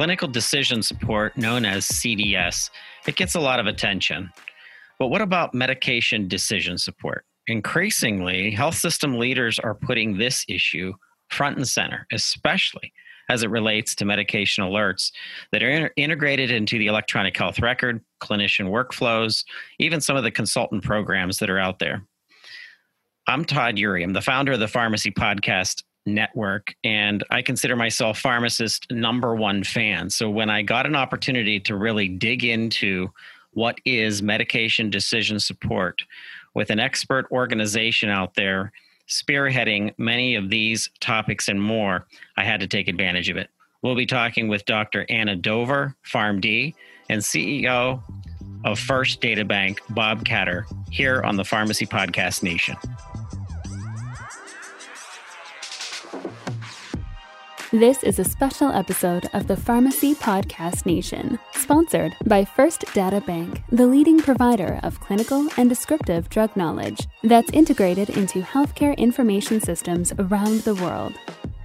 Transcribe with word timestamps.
clinical 0.00 0.28
decision 0.28 0.82
support, 0.82 1.36
known 1.36 1.66
as 1.66 1.84
CDS, 1.84 2.70
it 3.06 3.16
gets 3.16 3.34
a 3.34 3.38
lot 3.38 3.60
of 3.60 3.66
attention. 3.66 4.30
But 4.98 5.08
what 5.08 5.20
about 5.20 5.52
medication 5.52 6.26
decision 6.26 6.78
support? 6.78 7.26
Increasingly, 7.48 8.50
health 8.50 8.76
system 8.76 9.18
leaders 9.18 9.58
are 9.58 9.74
putting 9.74 10.16
this 10.16 10.46
issue 10.48 10.94
front 11.28 11.58
and 11.58 11.68
center, 11.68 12.06
especially 12.12 12.94
as 13.28 13.42
it 13.42 13.50
relates 13.50 13.94
to 13.96 14.06
medication 14.06 14.64
alerts 14.64 15.12
that 15.52 15.62
are 15.62 15.68
in- 15.68 15.90
integrated 15.98 16.50
into 16.50 16.78
the 16.78 16.86
electronic 16.86 17.36
health 17.36 17.60
record, 17.60 18.02
clinician 18.22 18.70
workflows, 18.70 19.44
even 19.78 20.00
some 20.00 20.16
of 20.16 20.24
the 20.24 20.30
consultant 20.30 20.82
programs 20.82 21.36
that 21.40 21.50
are 21.50 21.58
out 21.58 21.78
there. 21.78 22.02
I'm 23.26 23.44
Todd 23.44 23.76
Eury. 23.76 24.02
I'm 24.02 24.14
the 24.14 24.22
founder 24.22 24.52
of 24.52 24.60
the 24.60 24.66
Pharmacy 24.66 25.10
Podcast 25.10 25.82
Network, 26.06 26.74
and 26.84 27.24
I 27.30 27.42
consider 27.42 27.76
myself 27.76 28.18
pharmacist 28.18 28.90
number 28.90 29.34
one 29.34 29.64
fan. 29.64 30.10
So 30.10 30.30
when 30.30 30.50
I 30.50 30.62
got 30.62 30.86
an 30.86 30.96
opportunity 30.96 31.60
to 31.60 31.76
really 31.76 32.08
dig 32.08 32.44
into 32.44 33.10
what 33.52 33.78
is 33.84 34.22
medication 34.22 34.90
decision 34.90 35.40
support 35.40 36.02
with 36.54 36.70
an 36.70 36.80
expert 36.80 37.26
organization 37.30 38.08
out 38.08 38.34
there 38.34 38.72
spearheading 39.08 39.92
many 39.98 40.36
of 40.36 40.50
these 40.50 40.88
topics 41.00 41.48
and 41.48 41.60
more, 41.60 42.06
I 42.36 42.44
had 42.44 42.60
to 42.60 42.66
take 42.66 42.88
advantage 42.88 43.28
of 43.28 43.36
it. 43.36 43.50
We'll 43.82 43.96
be 43.96 44.06
talking 44.06 44.48
with 44.48 44.64
Dr. 44.66 45.06
Anna 45.08 45.36
Dover, 45.36 45.96
PharmD, 46.06 46.74
and 47.08 47.20
CEO 47.20 48.02
of 48.64 48.78
First 48.78 49.20
Databank, 49.20 49.78
Bob 49.90 50.24
Katter 50.24 50.64
here 50.90 51.22
on 51.22 51.36
the 51.36 51.44
Pharmacy 51.44 51.86
Podcast 51.86 52.42
Nation. 52.42 52.76
This 57.72 58.02
is 58.02 58.18
a 58.18 58.24
special 58.24 58.72
episode 58.72 59.30
of 59.32 59.46
the 59.46 59.56
Pharmacy 59.56 60.16
Podcast 60.16 60.86
Nation, 60.86 61.38
sponsored 61.52 62.16
by 62.24 62.44
First 62.44 62.80
Databank, 62.86 63.62
the 63.70 63.86
leading 63.86 64.18
provider 64.18 64.80
of 64.82 64.98
clinical 64.98 65.46
and 65.56 65.68
descriptive 65.68 66.28
drug 66.28 66.56
knowledge 66.56 67.06
that's 67.22 67.52
integrated 67.52 68.10
into 68.10 68.42
healthcare 68.42 68.96
information 68.96 69.60
systems 69.60 70.12
around 70.18 70.62
the 70.62 70.74
world. 70.74 71.14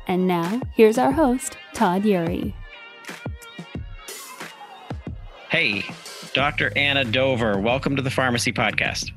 And 0.05 0.27
now, 0.27 0.61
here's 0.75 0.99
our 0.99 1.11
host, 1.11 1.57
Todd 1.73 2.03
Eury. 2.03 2.53
Hey, 5.49 5.85
Dr. 6.35 6.71
Anna 6.75 7.03
Dover, 7.03 7.57
welcome 7.57 7.95
to 7.95 8.03
the 8.03 8.11
Pharmacy 8.11 8.53
Podcast. 8.53 9.11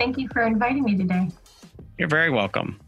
Thank 0.00 0.18
you 0.18 0.28
for 0.32 0.42
inviting 0.42 0.82
me 0.82 0.96
today. 0.96 1.28
You're 1.96 2.08
very 2.08 2.30
welcome. 2.30 2.80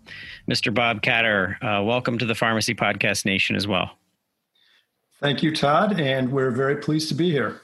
Mr. 0.51 0.75
Bob 0.75 1.01
Katter, 1.01 1.55
uh, 1.63 1.81
welcome 1.81 2.19
to 2.19 2.27
the 2.27 2.35
Pharmacy 2.35 2.75
Podcast 2.75 3.25
Nation 3.25 3.55
as 3.55 3.69
well. 3.69 3.93
Thank 5.21 5.45
you, 5.45 5.55
Todd, 5.55 6.01
and 6.01 6.33
we're 6.33 6.51
very 6.51 6.75
pleased 6.75 7.09
to 7.11 7.15
be 7.15 7.31
here. 7.31 7.61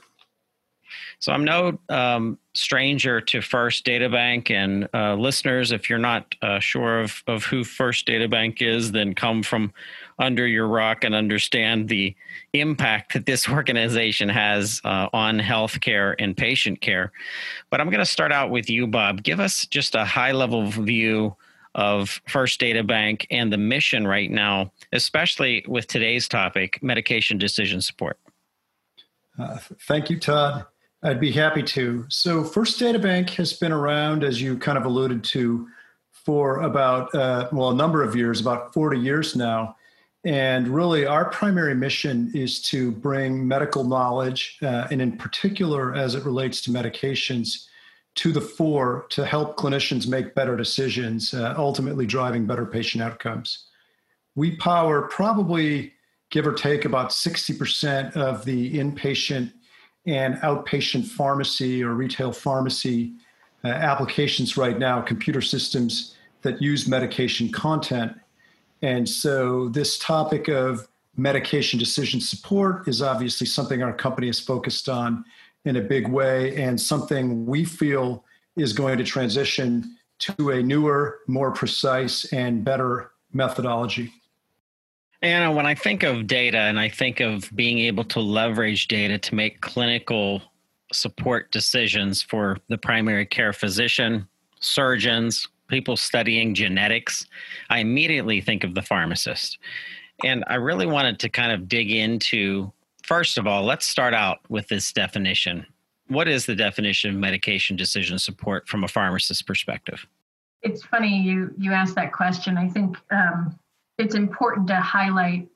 So 1.19 1.33
I'm 1.33 1.43
no 1.43 1.81
um, 1.89 2.39
stranger 2.55 3.21
to 3.23 3.41
First 3.41 3.85
Databank, 3.85 4.53
and 4.53 4.89
uh, 4.95 5.15
listeners, 5.15 5.73
if 5.73 5.91
you're 5.91 5.99
not 5.99 6.33
uh, 6.43 6.61
sure 6.61 7.01
of, 7.01 7.25
of 7.27 7.43
who 7.43 7.65
First 7.65 8.07
Databank 8.07 8.63
is, 8.63 8.93
then 8.93 9.17
come 9.17 9.43
from 9.43 9.73
under 10.21 10.47
your 10.47 10.69
rock 10.69 11.03
and 11.03 11.13
understand 11.13 11.89
the 11.89 12.15
impact 12.53 13.15
that 13.15 13.27
this 13.27 13.49
organization 13.49 14.29
has 14.29 14.81
uh, 14.85 15.09
on 15.13 15.41
healthcare 15.41 16.15
and 16.21 16.37
patient 16.37 16.81
care. 16.81 17.11
But 17.69 17.81
I'm 17.81 17.91
going 17.91 17.99
to 17.99 18.07
start 18.07 18.31
out 18.31 18.51
with 18.51 18.71
you, 18.71 18.87
Bob. 18.87 19.25
Give 19.25 19.41
us 19.41 19.67
just 19.67 19.97
a 19.97 20.05
high 20.05 20.31
level 20.31 20.71
view 20.71 21.35
of 21.77 22.21
First 22.27 22.59
Databank 22.61 23.27
and 23.31 23.53
the 23.53 23.59
mission 23.59 24.07
right 24.07 24.31
now, 24.31 24.73
especially 24.93 25.65
with 25.69 25.87
today's 25.87 26.27
topic 26.27 26.83
medication 26.83 27.39
decision 27.39 27.83
support. 27.83 28.19
Uh, 29.39 29.59
thank 29.87 30.09
you, 30.09 30.19
Todd. 30.19 30.65
I'd 31.03 31.21
be 31.21 31.31
happy 31.31 31.63
to. 31.63 32.07
So, 32.09 32.43
First 32.43 32.81
Databank 32.81 33.31
has 33.31 33.53
been 33.53 33.73
around, 33.73 34.25
as 34.25 34.41
you 34.41 34.57
kind 34.59 34.79
of 34.79 34.87
alluded 34.87 35.23
to, 35.25 35.69
for 36.11 36.63
about, 36.63 37.15
uh, 37.15 37.49
well, 37.53 37.71
a 37.71 37.75
number 37.75 38.03
of 38.03 38.17
years, 38.17 38.41
about 38.41 38.73
40 38.73 38.99
years 38.99 39.37
now. 39.37 39.77
And 40.25 40.67
really, 40.69 41.07
our 41.07 41.27
primary 41.27 41.75
mission 41.75 42.33
is 42.35 42.61
to 42.63 42.91
bring 42.91 43.47
medical 43.47 43.85
knowledge, 43.85 44.59
uh, 44.63 44.89
and 44.91 45.01
in 45.03 45.17
particular, 45.19 45.95
as 45.95 46.15
it 46.15 46.25
relates 46.25 46.63
to 46.63 46.71
medications, 46.71 47.67
to 48.17 48.33
the 48.33 48.41
fore 48.41 49.07
to 49.11 49.25
help 49.25 49.57
clinicians 49.57 50.09
make 50.09 50.35
better 50.35 50.57
decisions, 50.57 51.33
uh, 51.35 51.55
ultimately 51.57 52.07
driving 52.07 52.47
better 52.47 52.67
patient 52.67 53.03
outcomes. 53.03 53.67
We 54.35 54.57
power 54.57 55.03
probably, 55.03 55.93
give 56.31 56.47
or 56.47 56.53
take, 56.53 56.85
about 56.85 57.11
60% 57.11 58.17
of 58.17 58.45
the 58.45 58.75
inpatient 58.75 59.53
and 60.07 60.37
outpatient 60.37 61.07
pharmacy 61.07 61.83
or 61.83 61.95
retail 61.95 62.33
pharmacy 62.33 63.15
uh, 63.65 63.69
applications 63.69 64.57
right 64.57 64.79
now, 64.79 65.01
computer 65.01 65.43
systems 65.43 66.15
that 66.43 66.63
use 66.63 66.89
medication 66.89 67.51
content. 67.51 68.13
And 68.83 69.09
so, 69.09 69.69
this 69.69 69.99
topic 69.99 70.49
of 70.49 70.87
medication 71.17 71.79
decision 71.79 72.21
support 72.21 72.87
is 72.87 73.03
obviously 73.03 73.47
something 73.47 73.83
our 73.83 73.93
company 73.93 74.29
is 74.29 74.39
focused 74.39 74.89
on 74.89 75.25
in 75.67 75.77
a 75.77 75.81
big 75.81 76.09
way 76.09 76.57
and 76.57 76.81
something 76.81 77.45
we 77.45 77.65
feel 77.65 78.25
is 78.57 78.73
going 78.73 78.97
to 78.97 79.05
transition 79.05 79.97
to 80.19 80.51
a 80.51 80.63
newer, 80.63 81.19
more 81.27 81.51
precise, 81.51 82.25
and 82.33 82.65
better 82.65 83.13
methodology. 83.33 84.11
Anna, 85.21 85.53
when 85.53 85.67
I 85.67 85.75
think 85.75 86.03
of 86.03 86.27
data 86.27 86.59
and 86.59 86.79
I 86.79 86.89
think 86.89 87.21
of 87.21 87.51
being 87.55 87.81
able 87.81 88.05
to 88.05 88.21
leverage 88.21 88.89
data 88.89 89.19
to 89.19 89.35
make 89.35 89.61
clinical 89.61 90.41
support 90.93 91.51
decisions 91.51 92.23
for 92.23 92.59
the 92.69 92.79
primary 92.79 93.27
care 93.27 93.53
physician, 93.53 94.27
surgeons, 94.61 95.49
people 95.69 95.97
studying 95.97 96.55
genetics, 96.55 97.27
I 97.71 97.81
immediately 97.81 98.41
think 98.41 98.63
of 98.63 98.75
the 98.75 98.83
pharmacist. 98.83 99.59
And 100.25 100.45
I 100.47 100.55
really 100.55 100.87
wanted 100.87 101.19
to 101.21 101.29
kind 101.29 101.53
of 101.53 101.69
dig 101.69 101.91
into 101.91 102.73
First 103.07 103.39
of 103.39 103.47
all, 103.47 103.63
let's 103.63 103.87
start 103.87 104.15
out 104.15 104.41
with 104.49 104.67
this 104.67 104.93
definition. 104.93 105.65
What 106.09 106.27
is 106.27 106.45
the 106.45 106.57
definition 106.57 107.11
of 107.11 107.17
medication 107.17 107.77
decision 107.77 108.19
support 108.19 108.67
from 108.67 108.83
a 108.83 108.89
pharmacist 108.89 109.47
perspective? 109.47 110.05
It's 110.63 110.83
funny 110.83 111.23
you 111.23 111.55
you 111.57 111.73
asked 111.73 111.95
that 111.95 112.13
question. 112.13 112.59
I 112.59 112.69
think 112.69 112.97
um, 113.13 113.57
it's 113.97 114.17
important 114.17 114.67
to 114.69 114.81
highlight 114.81 115.47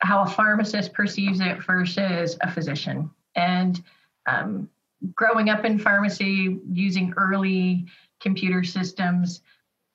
how 0.00 0.22
a 0.22 0.26
pharmacist 0.26 0.92
perceives 0.92 1.40
it 1.40 1.64
versus 1.64 2.36
a 2.42 2.50
physician. 2.50 3.10
And 3.36 3.82
um, 4.26 4.68
growing 5.14 5.48
up 5.48 5.64
in 5.64 5.78
pharmacy, 5.78 6.58
using 6.70 7.14
early 7.16 7.86
computer 8.20 8.64
systems, 8.64 9.40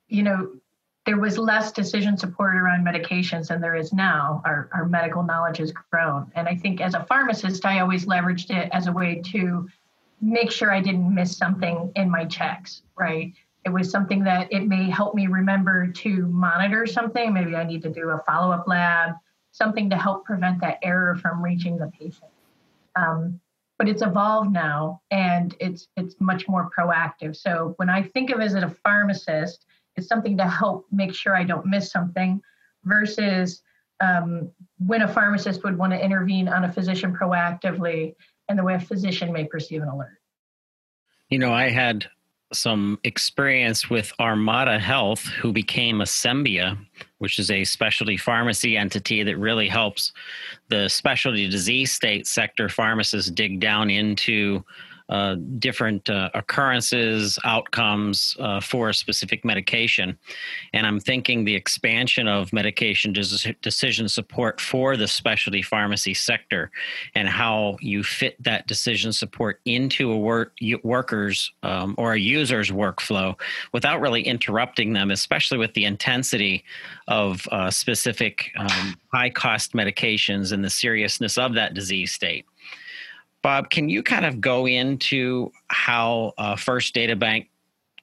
you 0.08 0.24
know, 0.24 0.56
there 1.06 1.20
was 1.20 1.38
less 1.38 1.72
decision 1.72 2.18
support 2.18 2.56
around 2.56 2.84
medications 2.84 3.48
than 3.48 3.62
there 3.62 3.76
is 3.76 3.94
now. 3.94 4.42
Our, 4.44 4.70
our 4.74 4.86
medical 4.86 5.22
knowledge 5.22 5.58
has 5.58 5.72
grown. 5.72 6.32
And 6.36 6.48
I 6.48 6.56
think 6.56 6.82
as 6.82 6.96
a 6.96 7.06
pharmacist, 7.06 7.64
I 7.66 7.80
always 7.80 8.06
leveraged 8.06 8.50
it 8.50 8.70
as 8.74 8.88
a 8.88 8.92
way 8.92 9.22
to 9.26 9.68
make 10.20 10.50
sure 10.50 10.72
I 10.72 10.82
didn't 10.82 11.14
miss 11.14 11.38
something 11.38 11.92
in 11.96 12.10
my 12.10 12.26
checks, 12.26 12.82
right? 12.98 13.32
It 13.66 13.70
was 13.70 13.92
something 13.92 14.24
that 14.24 14.52
it 14.52 14.68
may 14.68 14.90
help 14.90 15.14
me 15.14 15.28
remember 15.28 15.88
to 15.88 16.26
monitor 16.28 16.88
something. 16.88 17.34
Maybe 17.34 17.56
I 17.56 17.64
need 17.64 17.84
to 17.84 17.90
do 17.90 18.10
a 18.10 18.24
follow 18.26 18.52
up 18.52 18.68
lab, 18.68 19.14
something 19.52 19.90
to 19.92 19.98
help 19.98 20.26
prevent 20.26 20.60
that 20.62 20.80
error 20.82 21.16
from 21.16 21.44
reaching 21.44 21.78
the 21.78 21.92
patient. 22.00 22.32
Um, 22.96 23.40
but 23.78 23.90
it's 23.90 24.02
evolved 24.02 24.54
now 24.54 25.02
and 25.12 25.54
it's 25.60 25.90
it's 25.98 26.16
much 26.20 26.48
more 26.48 26.70
proactive. 26.76 27.36
So 27.36 27.74
when 27.76 27.90
I 27.90 28.04
think 28.04 28.30
of 28.30 28.40
it 28.40 28.46
as 28.46 28.54
a 28.54 28.70
pharmacist, 28.70 29.66
it's 29.96 30.08
something 30.08 30.38
to 30.38 30.48
help 30.48 30.86
make 30.92 31.14
sure 31.14 31.36
I 31.36 31.44
don't 31.44 31.66
miss 31.66 31.92
something 31.92 32.42
versus 32.84 33.62
um, 34.02 34.52
when 34.86 35.02
a 35.02 35.08
pharmacist 35.08 35.64
would 35.64 35.78
want 35.78 35.94
to 35.94 36.04
intervene 36.04 36.48
on 36.48 36.66
a 36.66 36.72
physician 36.72 37.16
proactively 37.16 38.16
and 38.50 38.60
the 38.60 38.64
way 38.64 38.76
a 38.76 38.80
physician 38.80 39.32
may 39.32 39.46
perceive 39.46 39.82
an 39.82 39.88
alert. 39.88 40.20
You 41.30 41.40
know, 41.40 41.54
I 41.54 41.70
had 41.70 42.06
some 42.54 43.00
experience 43.04 43.90
with 43.90 44.14
Armada 44.20 44.80
Health, 44.80 45.24
who 45.24 45.52
became 45.52 45.98
Asembia, 45.98 46.78
which 47.18 47.40
is 47.40 47.50
a 47.50 47.64
specialty 47.64 48.18
pharmacy 48.18 48.78
entity 48.78 49.24
that 49.24 49.38
really 49.38 49.68
helps 49.68 50.12
the 50.70 50.88
specialty 50.88 51.50
disease 51.50 51.92
state 51.92 52.28
sector 52.28 52.70
pharmacists 52.70 53.32
dig 53.32 53.60
down 53.60 53.90
into 53.90 54.64
uh, 55.10 55.36
different 55.60 56.10
uh, 56.10 56.30
occurrences, 56.34 57.38
outcomes 57.44 58.36
uh, 58.40 58.60
for 58.60 58.90
a 58.90 58.94
specific 58.94 59.46
medication. 59.46 60.18
And 60.74 60.88
I'm 60.88 61.00
thinking 61.00 61.46
the 61.46 61.56
expansion 61.56 62.28
of 62.28 62.52
medication 62.52 63.14
des- 63.14 63.54
decision 63.62 64.10
support 64.10 64.60
for 64.60 64.98
the 64.98 65.08
specialty 65.08 65.62
pharmacy 65.62 66.14
sector 66.14 66.72
and 67.14 67.28
how 67.28 67.78
you 67.82 68.04
fit 68.04 68.42
that 68.44 68.66
decision 68.66 69.14
support 69.14 69.62
into 69.66 70.12
a 70.12 70.18
work, 70.18 70.54
worker's 70.84 71.52
um, 71.62 71.94
or 71.98 72.14
a 72.14 72.20
user's 72.20 72.72
workflow 72.72 73.40
without 73.74 74.02
really 74.02 74.24
interrupting 74.24 74.94
them, 74.94 75.12
especially 75.12 75.58
with 75.60 75.74
the 75.76 75.86
intensity 75.86 76.64
of 77.08 77.48
uh, 77.52 77.70
specific 77.70 78.52
um, 78.58 78.96
high 79.14 79.30
cost 79.30 79.74
medications 79.74 80.52
and 80.52 80.64
the 80.64 80.70
seriousness 80.70 81.38
of 81.38 81.54
that 81.54 81.74
disease 81.74 82.12
state. 82.12 82.46
Bob, 83.46 83.70
can 83.70 83.90
you 83.90 84.02
kind 84.02 84.26
of 84.26 84.42
go 84.42 84.66
into 84.66 85.52
how 85.68 86.34
uh, 86.40 86.56
First 86.56 86.96
Databank 86.96 87.46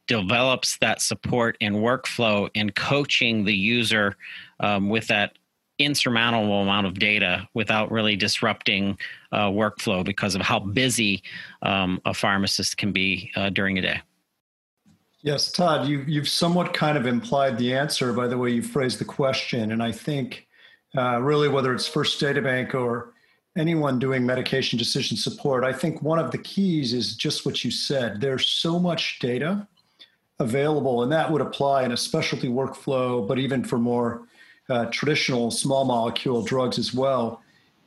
develops 0.07 0.79
that 0.79 1.03
support 1.03 1.57
and 1.61 1.75
workflow 1.75 2.49
in 2.55 2.71
coaching 2.71 3.45
the 3.45 3.53
user 3.53 4.17
um, 4.61 4.89
with 4.89 5.09
that 5.09 5.37
insurmountable 5.81 6.63
amount 6.63 6.87
of 6.87 6.95
data 6.95 7.49
without 7.55 7.91
really 7.91 8.15
disrupting 8.15 8.97
uh, 9.33 9.49
workflow 9.49 10.05
because 10.05 10.37
of 10.37 10.43
how 10.43 10.61
busy 10.61 11.25
um, 11.63 12.01
a 12.05 12.15
pharmacist 12.15 12.77
can 12.77 12.93
be 12.93 13.33
uh, 13.35 13.51
during 13.51 13.79
a 13.79 13.83
day? 13.83 14.01
Yes, 15.23 15.51
Todd, 15.51 15.89
you, 15.89 16.05
you've 16.07 16.29
somewhat 16.29 16.73
kind 16.73 16.97
of 16.97 17.09
implied 17.09 17.59
the 17.59 17.75
answer 17.75 18.13
by 18.13 18.29
the 18.29 18.39
way 18.39 18.51
you 18.51 18.63
phrased 18.63 19.01
the 19.01 19.05
question. 19.05 19.73
And 19.73 19.83
I 19.83 19.91
think 19.91 20.47
uh, 20.97 21.21
really 21.21 21.49
whether 21.49 21.75
it's 21.75 21.89
First 21.89 22.21
Databank 22.21 22.75
or 22.75 23.13
anyone 23.57 23.99
doing 23.99 24.25
medication 24.25 24.79
decision 24.79 25.17
support, 25.17 25.65
I 25.65 25.73
think 25.73 26.03
one 26.03 26.19
of 26.19 26.31
the 26.31 26.39
keys 26.39 26.93
is 26.93 27.17
just 27.17 27.45
what 27.45 27.65
you 27.65 27.71
said. 27.71 28.21
There's 28.21 28.47
so 28.47 28.79
much 28.79 29.19
data 29.19 29.67
available, 30.39 31.03
and 31.03 31.13
that 31.13 31.31
would 31.31 31.43
apply 31.43 31.85
in 31.85 31.93
a 31.93 31.97
specialty 31.97 32.49
workflow, 32.49 33.27
but 33.27 33.39
even 33.39 33.63
for 33.63 33.79
more 33.79 34.27
uh, 34.69 34.87
traditional 34.87 35.51
small 35.51 35.85
molecule 35.85 36.43
drugs 36.43 36.79
as 36.79 36.95
well, 36.95 37.43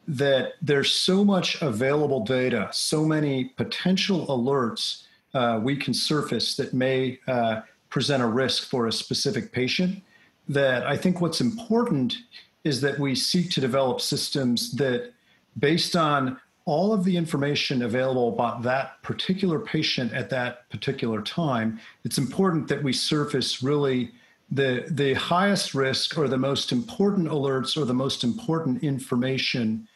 that 0.07 0.53
there's 0.61 0.93
so 0.93 1.23
much 1.23 1.61
available 1.61 2.23
data, 2.23 2.69
so 2.71 3.03
many 3.03 3.45
potential 3.45 4.27
alerts 4.27 5.03
uh, 5.33 5.59
we 5.61 5.75
can 5.75 5.93
surface 5.93 6.55
that 6.55 6.73
may 6.73 7.19
uh, 7.27 7.61
present 7.89 8.23
a 8.23 8.27
risk 8.27 8.69
for 8.69 8.87
a 8.87 8.91
specific 8.91 9.51
patient. 9.51 10.01
That 10.47 10.85
I 10.85 10.95
think 10.95 11.21
what's 11.21 11.41
important 11.41 12.15
is 12.63 12.81
that 12.81 12.99
we 12.99 13.15
seek 13.15 13.49
to 13.51 13.61
develop 13.61 13.99
systems 13.99 14.71
that 14.73 15.11
based 15.59 15.95
on 15.95 16.39
all 16.65 16.93
of 16.93 17.03
the 17.03 17.15
information 17.15 17.83
available 17.83 18.29
about 18.29 18.63
that 18.63 19.01
particular 19.03 19.59
patient 19.59 20.11
at 20.13 20.29
that 20.31 20.67
particular 20.69 21.21
time, 21.21 21.79
it's 22.03 22.17
important 22.17 22.67
that 22.67 22.81
we 22.83 22.91
surface 22.91 23.61
really 23.61 24.11
the, 24.49 24.85
the 24.89 25.13
highest 25.13 25.75
risk 25.75 26.17
or 26.17 26.27
the 26.27 26.37
most 26.37 26.71
important 26.71 27.27
alerts 27.27 27.77
or 27.77 27.85
the 27.85 27.93
most 27.93 28.23
important 28.23 28.83
information 28.83 29.87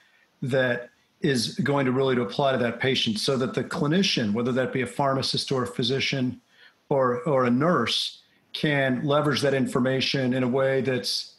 that 0.42 0.90
is 1.22 1.56
going 1.60 1.86
to 1.86 1.92
really 1.92 2.16
to 2.16 2.22
apply 2.22 2.52
to 2.52 2.58
that 2.58 2.80
patient 2.80 3.20
so 3.20 3.36
that 3.36 3.54
the 3.54 3.64
clinician, 3.64 4.34
whether 4.34 4.52
that 4.52 4.72
be 4.72 4.82
a 4.82 4.88
pharmacist 4.88 5.52
or 5.52 5.64
a 5.64 5.68
physician 5.68 6.40
or, 6.90 7.22
or 7.24 7.46
a 7.46 7.52
nurse, 7.52 8.22
can 8.54 9.04
leverage 9.04 9.42
that 9.42 9.54
information 9.54 10.34
in 10.34 10.44
a 10.44 10.48
way 10.48 10.82
that's 10.82 11.36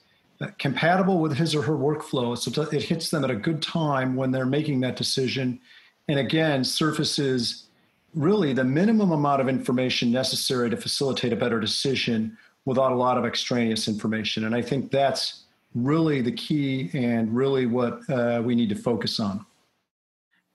compatible 0.59 1.19
with 1.19 1.37
his 1.37 1.55
or 1.55 1.63
her 1.63 1.75
workflow. 1.77 2.37
So 2.37 2.63
it 2.63 2.83
hits 2.83 3.11
them 3.11 3.25
at 3.25 3.31
a 3.31 3.37
good 3.37 3.63
time 3.63 4.17
when 4.17 4.31
they're 4.31 4.47
making 4.47 4.81
that 4.81 4.97
decision. 4.97 5.61
And 6.09 6.19
again, 6.19 6.65
surfaces 6.65 7.67
really 8.15 8.53
the 8.53 8.65
minimum 8.65 9.13
amount 9.13 9.41
of 9.41 9.49
information 9.49 10.11
necessary 10.11 10.71
to 10.71 10.77
facilitate 10.77 11.33
a 11.33 11.37
better 11.37 11.61
decision 11.61 12.37
without 12.65 12.93
a 12.93 12.95
lot 12.95 13.19
of 13.19 13.25
extraneous 13.25 13.87
information. 13.87 14.45
And 14.45 14.55
I 14.55 14.63
think 14.63 14.91
that's 14.91 15.45
really 15.75 16.21
the 16.21 16.33
key 16.33 16.91
and 16.95 17.35
really 17.35 17.67
what 17.67 18.01
uh, 18.11 18.43
we 18.45 18.55
need 18.55 18.69
to 18.71 18.75
focus 18.75 19.21
on. 19.21 19.45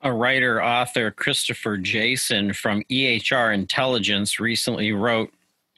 A 0.01 0.11
writer, 0.11 0.61
author, 0.61 1.09
Christopher 1.09 1.77
Jason 1.77 2.53
from 2.53 2.83
EHR 2.91 3.53
Intelligence 3.53 4.39
recently 4.39 4.91
wrote 4.91 5.31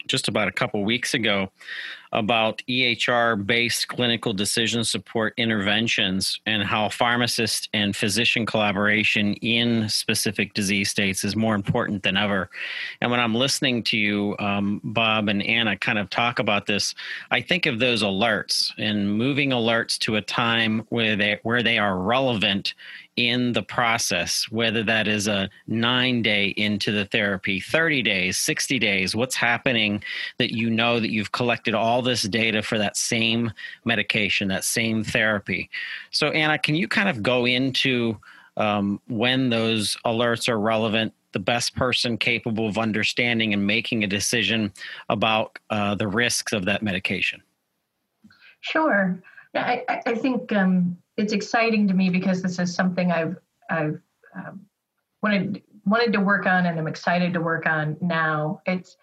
just 0.07 0.27
about 0.27 0.47
a 0.47 0.51
couple 0.51 0.83
weeks 0.83 1.13
ago 1.13 1.49
about 2.11 2.61
EHR 2.69 3.45
based 3.45 3.87
clinical 3.87 4.33
decision 4.33 4.83
support 4.83 5.33
interventions 5.37 6.39
and 6.45 6.63
how 6.63 6.89
pharmacist 6.89 7.69
and 7.73 7.95
physician 7.95 8.45
collaboration 8.45 9.33
in 9.35 9.89
specific 9.89 10.53
disease 10.53 10.89
states 10.89 11.23
is 11.23 11.35
more 11.35 11.55
important 11.55 12.03
than 12.03 12.17
ever. 12.17 12.49
And 13.01 13.11
when 13.11 13.19
I'm 13.19 13.35
listening 13.35 13.83
to 13.83 13.97
you, 13.97 14.35
um, 14.39 14.81
Bob 14.83 15.27
and 15.27 15.43
Anna, 15.43 15.77
kind 15.77 15.99
of 15.99 16.09
talk 16.09 16.39
about 16.39 16.65
this, 16.65 16.95
I 17.31 17.41
think 17.41 17.65
of 17.65 17.79
those 17.79 18.03
alerts 18.03 18.71
and 18.77 19.17
moving 19.17 19.49
alerts 19.49 19.97
to 19.99 20.15
a 20.15 20.21
time 20.21 20.85
where 20.89 21.15
they, 21.15 21.39
where 21.43 21.63
they 21.63 21.77
are 21.77 21.97
relevant 21.97 22.73
in 23.17 23.51
the 23.51 23.63
process, 23.63 24.45
whether 24.51 24.83
that 24.83 25.07
is 25.07 25.27
a 25.27 25.49
nine 25.65 26.21
day 26.21 26.49
into 26.49 26.91
the 26.91 27.05
therapy, 27.05 27.59
30 27.59 28.03
days, 28.03 28.37
60 28.37 28.77
days, 28.77 29.15
what's 29.15 29.35
happening 29.35 30.03
that 30.37 30.51
you 30.51 30.69
know 30.69 30.99
that 30.99 31.11
you've 31.11 31.31
collected 31.31 31.73
all 31.73 32.03
this 32.03 32.21
data 32.21 32.61
for 32.61 32.77
that 32.77 32.95
same 32.95 33.51
medication, 33.85 34.47
that 34.47 34.63
same 34.63 35.03
therapy. 35.03 35.69
So, 36.11 36.29
Anna, 36.29 36.59
can 36.59 36.75
you 36.75 36.87
kind 36.87 37.09
of 37.09 37.23
go 37.23 37.45
into 37.45 38.17
um, 38.55 39.01
when 39.07 39.49
those 39.49 39.97
alerts 40.05 40.47
are 40.47 40.59
relevant, 40.59 41.13
the 41.31 41.39
best 41.39 41.75
person 41.75 42.17
capable 42.17 42.67
of 42.67 42.77
understanding 42.77 43.53
and 43.53 43.65
making 43.65 44.03
a 44.03 44.07
decision 44.07 44.71
about 45.09 45.57
uh, 45.71 45.95
the 45.95 46.07
risks 46.07 46.53
of 46.53 46.65
that 46.65 46.83
medication? 46.83 47.41
Sure. 48.61 49.19
I, 49.55 49.83
I 50.05 50.15
think 50.15 50.51
um, 50.53 50.97
it's 51.17 51.33
exciting 51.33 51.87
to 51.87 51.93
me 51.93 52.09
because 52.09 52.41
this 52.41 52.59
is 52.59 52.73
something 52.73 53.11
I've 53.11 53.37
I've 53.69 53.99
um, 54.35 54.61
wanted 55.21 55.63
wanted 55.85 56.13
to 56.13 56.19
work 56.19 56.45
on 56.45 56.65
and 56.65 56.79
I'm 56.79 56.87
excited 56.87 57.33
to 57.33 57.41
work 57.41 57.65
on 57.65 57.97
now. 58.01 58.61
It's 58.65 58.97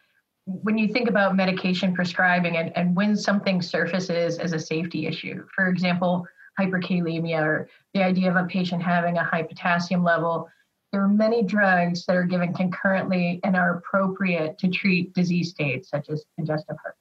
when 0.47 0.77
you 0.79 0.89
think 0.89 1.09
about 1.09 1.35
medication 1.35 1.95
prescribing 1.95 2.59
and, 2.59 2.77
and 2.77 2.95
when 2.95 3.17
something 3.17 3.63
surfaces 3.63 4.39
as 4.39 4.53
a 4.53 4.59
safety 4.59 5.07
issue, 5.07 5.45
for 5.55 5.69
example, 5.69 6.27
hyperkalemia 6.61 7.43
or 7.43 7.69
the 7.95 8.03
idea 8.03 8.31
of 8.31 8.37
a 8.37 8.47
patient 8.47 8.83
having 8.83 9.17
a 9.17 9.25
high 9.25 9.43
potassium 9.43 10.05
level, 10.05 10.49
there 10.93 11.03
are 11.03 11.09
many 11.09 11.43
drugs 11.43 12.05
that 12.07 12.15
are 12.15 12.25
given 12.25 12.53
concurrently 12.53 13.41
and 13.43 13.57
are 13.57 13.79
appropriate 13.79 14.59
to 14.59 14.69
treat 14.69 15.15
disease 15.15 15.51
states 15.51 15.89
such 15.89 16.11
as 16.11 16.25
congestive 16.37 16.77
heart 16.83 16.97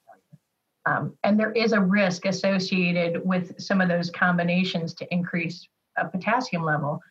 um, 0.85 1.17
and 1.23 1.39
there 1.39 1.51
is 1.51 1.71
a 1.71 1.79
risk 1.79 2.25
associated 2.25 3.25
with 3.25 3.59
some 3.59 3.81
of 3.81 3.87
those 3.87 4.09
combinations 4.09 4.93
to 4.95 5.13
increase 5.13 5.67
a 5.97 6.07
potassium 6.07 6.63
level. 6.63 7.01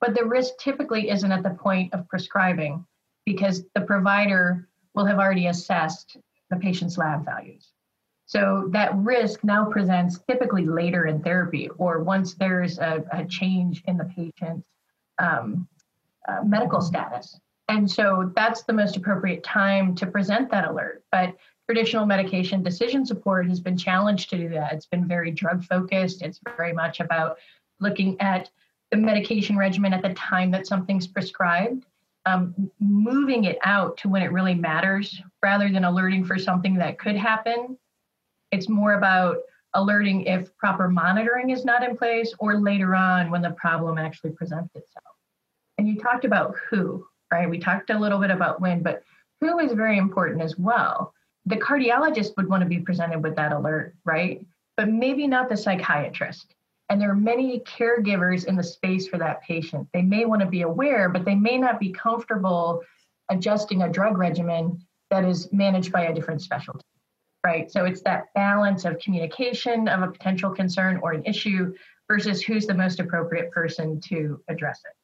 But 0.00 0.14
the 0.14 0.24
risk 0.24 0.54
typically 0.58 1.10
isn't 1.10 1.32
at 1.32 1.42
the 1.42 1.50
point 1.50 1.94
of 1.94 2.08
prescribing 2.08 2.84
because 3.24 3.64
the 3.74 3.80
provider 3.82 4.68
will 4.94 5.06
have 5.06 5.18
already 5.18 5.46
assessed 5.46 6.16
the 6.50 6.56
patient's 6.56 6.98
lab 6.98 7.24
values. 7.24 7.72
So 8.26 8.68
that 8.72 8.94
risk 8.96 9.44
now 9.44 9.64
presents 9.64 10.18
typically 10.28 10.66
later 10.66 11.06
in 11.06 11.22
therapy 11.22 11.68
or 11.78 12.02
once 12.02 12.34
there's 12.34 12.78
a, 12.78 13.04
a 13.12 13.24
change 13.24 13.82
in 13.86 13.96
the 13.96 14.04
patient's 14.04 14.66
um, 15.18 15.68
uh, 16.28 16.40
medical 16.44 16.80
status. 16.80 17.38
And 17.68 17.90
so 17.90 18.32
that's 18.34 18.64
the 18.64 18.72
most 18.72 18.96
appropriate 18.96 19.44
time 19.44 19.94
to 19.96 20.06
present 20.06 20.50
that 20.50 20.68
alert. 20.68 21.04
But 21.12 21.34
traditional 21.66 22.06
medication 22.06 22.62
decision 22.62 23.06
support 23.06 23.48
has 23.48 23.60
been 23.60 23.76
challenged 23.76 24.30
to 24.30 24.36
do 24.36 24.48
that. 24.50 24.72
It's 24.72 24.86
been 24.86 25.06
very 25.06 25.30
drug 25.30 25.64
focused. 25.64 26.22
It's 26.22 26.40
very 26.56 26.72
much 26.72 27.00
about 27.00 27.38
looking 27.80 28.20
at 28.20 28.50
the 28.90 28.96
medication 28.96 29.56
regimen 29.56 29.92
at 29.92 30.02
the 30.02 30.14
time 30.14 30.50
that 30.50 30.66
something's 30.66 31.06
prescribed, 31.06 31.86
um, 32.26 32.70
moving 32.78 33.44
it 33.44 33.58
out 33.64 33.96
to 33.98 34.08
when 34.08 34.22
it 34.22 34.32
really 34.32 34.54
matters 34.54 35.20
rather 35.42 35.70
than 35.70 35.84
alerting 35.84 36.24
for 36.24 36.38
something 36.38 36.74
that 36.74 36.98
could 36.98 37.16
happen. 37.16 37.78
It's 38.50 38.68
more 38.68 38.94
about 38.94 39.38
alerting 39.74 40.26
if 40.26 40.54
proper 40.58 40.88
monitoring 40.88 41.50
is 41.50 41.64
not 41.64 41.82
in 41.82 41.96
place 41.96 42.34
or 42.38 42.56
later 42.58 42.94
on 42.94 43.30
when 43.30 43.40
the 43.40 43.52
problem 43.52 43.96
actually 43.96 44.32
presents 44.32 44.74
itself. 44.74 45.16
And 45.78 45.88
you 45.88 45.98
talked 45.98 46.26
about 46.26 46.54
who, 46.68 47.06
right? 47.32 47.48
We 47.48 47.58
talked 47.58 47.88
a 47.88 47.98
little 47.98 48.18
bit 48.18 48.30
about 48.30 48.60
when, 48.60 48.82
but 48.82 49.02
who 49.40 49.58
is 49.58 49.72
very 49.72 49.96
important 49.96 50.42
as 50.42 50.58
well 50.58 51.14
the 51.46 51.56
cardiologist 51.56 52.36
would 52.36 52.48
want 52.48 52.62
to 52.62 52.68
be 52.68 52.78
presented 52.78 53.22
with 53.22 53.36
that 53.36 53.52
alert, 53.52 53.94
right? 54.04 54.44
But 54.76 54.88
maybe 54.88 55.26
not 55.26 55.48
the 55.48 55.56
psychiatrist. 55.56 56.54
And 56.88 57.00
there 57.00 57.10
are 57.10 57.16
many 57.16 57.60
caregivers 57.60 58.44
in 58.44 58.56
the 58.56 58.62
space 58.62 59.08
for 59.08 59.18
that 59.18 59.42
patient. 59.42 59.88
They 59.92 60.02
may 60.02 60.24
want 60.24 60.40
to 60.42 60.46
be 60.46 60.62
aware, 60.62 61.08
but 61.08 61.24
they 61.24 61.34
may 61.34 61.58
not 61.58 61.80
be 61.80 61.90
comfortable 61.90 62.82
adjusting 63.30 63.82
a 63.82 63.88
drug 63.88 64.18
regimen 64.18 64.84
that 65.10 65.24
is 65.24 65.50
managed 65.52 65.92
by 65.92 66.02
a 66.02 66.14
different 66.14 66.42
specialty, 66.42 66.84
right? 67.44 67.70
So 67.70 67.84
it's 67.84 68.02
that 68.02 68.32
balance 68.34 68.84
of 68.84 68.98
communication 68.98 69.88
of 69.88 70.02
a 70.02 70.10
potential 70.10 70.50
concern 70.50 71.00
or 71.02 71.12
an 71.12 71.24
issue 71.24 71.74
versus 72.08 72.42
who's 72.42 72.66
the 72.66 72.74
most 72.74 73.00
appropriate 73.00 73.50
person 73.50 74.00
to 74.08 74.40
address 74.48 74.80
it. 74.84 74.94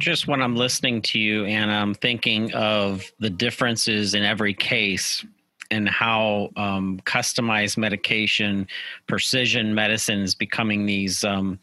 Just 0.00 0.28
when 0.28 0.40
I'm 0.40 0.56
listening 0.56 1.02
to 1.02 1.18
you 1.18 1.44
and 1.44 1.70
I'm 1.70 1.94
thinking 1.94 2.52
of 2.54 3.10
the 3.18 3.30
differences 3.30 4.14
in 4.14 4.22
every 4.22 4.54
case 4.54 5.24
and 5.70 5.88
how 5.88 6.50
um, 6.56 7.00
customized 7.04 7.76
medication, 7.76 8.66
precision 9.06 9.74
medicine 9.74 10.20
is 10.20 10.34
becoming 10.34 10.86
these 10.86 11.24
um, 11.24 11.58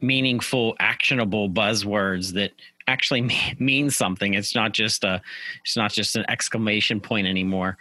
meaningful, 0.00 0.76
actionable 0.78 1.48
buzzwords 1.50 2.32
that 2.34 2.52
actually 2.86 3.30
mean 3.58 3.90
something. 3.90 4.34
It's 4.34 4.54
not 4.54 4.72
just 4.72 5.04
a, 5.04 5.20
it's 5.64 5.76
not 5.76 5.92
just 5.92 6.16
an 6.16 6.24
exclamation 6.28 7.00
point 7.00 7.26
anymore. 7.26 7.78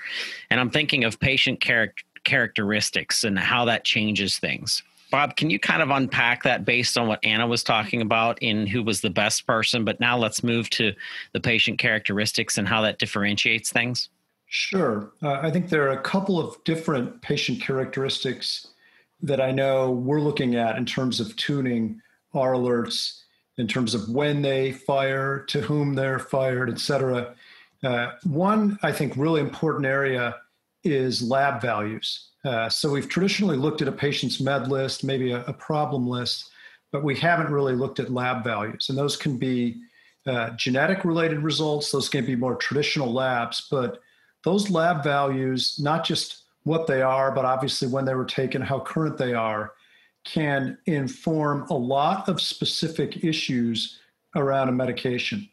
And 0.50 0.60
I'm 0.60 0.70
thinking 0.70 1.04
of 1.04 1.20
patient 1.20 1.62
char- 1.62 1.94
characteristics 2.24 3.24
and 3.24 3.38
how 3.38 3.66
that 3.66 3.84
changes 3.84 4.40
things. 4.40 4.84
Bob, 5.10 5.36
can 5.36 5.50
you 5.50 5.60
kind 5.60 5.82
of 5.82 5.90
unpack 5.90 6.44
that 6.44 6.66
based 6.66 6.98
on 6.98 7.08
what 7.08 7.24
Anna 7.24 7.48
was 7.48 7.64
talking 7.64 8.02
about 8.02 8.42
in 8.42 8.68
who 8.68 8.84
was 8.84 9.02
the 9.02 9.10
best 9.10 9.48
person? 9.48 9.86
But 9.86 10.00
now 10.00 10.18
let's 10.18 10.44
move 10.44 10.70
to 10.72 10.94
the 11.34 11.40
patient 11.40 11.80
characteristics 11.80 12.58
and 12.58 12.68
how 12.68 12.82
that 12.82 13.00
differentiates 13.00 13.72
things. 13.72 14.10
Sure. 14.48 15.12
Uh, 15.22 15.40
I 15.42 15.52
think 15.52 15.70
there 15.70 15.88
are 15.88 15.98
a 15.98 16.02
couple 16.02 16.40
of 16.40 16.62
different 16.64 17.22
patient 17.22 17.62
characteristics 17.62 18.68
that 19.22 19.42
I 19.42 19.52
know 19.52 19.92
we're 19.92 20.22
looking 20.22 20.56
at 20.56 20.78
in 20.78 20.86
terms 20.86 21.20
of 21.20 21.36
tuning 21.36 22.02
our 22.34 22.54
alerts, 22.54 23.22
in 23.58 23.68
terms 23.68 23.96
of 23.96 24.10
when 24.10 24.42
they 24.42 24.72
fire, 24.72 25.40
to 25.48 25.62
whom 25.62 25.96
they're 25.96 26.20
fired, 26.20 26.70
et 26.70 26.80
cetera. 26.80 27.34
Uh, 27.84 28.12
one, 28.24 28.78
I 28.84 28.92
think, 28.92 29.18
really 29.18 29.42
important 29.42 29.86
area 29.86 30.36
is 30.84 31.22
lab 31.22 31.62
values. 31.62 32.30
Uh, 32.48 32.70
so 32.70 32.90
we've 32.90 33.10
traditionally 33.10 33.58
looked 33.58 33.82
at 33.82 33.90
a 33.90 33.92
patient's 33.92 34.40
med 34.40 34.70
list, 34.70 35.04
maybe 35.04 35.32
a, 35.32 35.44
a, 35.48 35.54
problem 35.54 36.08
list, 36.08 36.50
but 36.94 37.04
we 37.04 37.14
haven't 37.14 37.52
really 37.52 37.76
looked 37.76 38.00
at 38.00 38.10
lab 38.10 38.42
values. 38.42 38.88
And 38.88 38.98
those 38.98 39.18
can 39.18 39.38
be 39.38 39.82
uh, 40.26 40.52
genetic 40.52 41.04
related 41.04 41.40
results, 41.40 41.92
those 41.92 42.08
can 42.08 42.26
be 42.26 42.38
more 42.38 42.56
traditional 42.56 43.12
labs, 43.12 43.68
but 43.70 44.00
those 44.46 44.70
lab 44.70 45.04
values, 45.04 45.78
not 45.78 46.06
just 46.06 46.44
what 46.64 46.88
they 46.88 47.02
are, 47.02 47.34
but 47.34 47.44
obviously 47.44 47.90
when 47.90 48.06
they 48.06 48.16
were 48.16 48.24
taken, 48.24 48.62
how 48.62 48.80
current 48.80 49.18
they 49.18 49.34
are, 49.34 49.74
can 50.24 50.78
inform 50.86 51.68
a 51.70 51.74
lot 51.74 52.30
of 52.30 52.40
specific 52.40 53.26
issues 53.26 54.00
around 54.38 54.70
a 54.70 54.72
medication. 54.72 55.50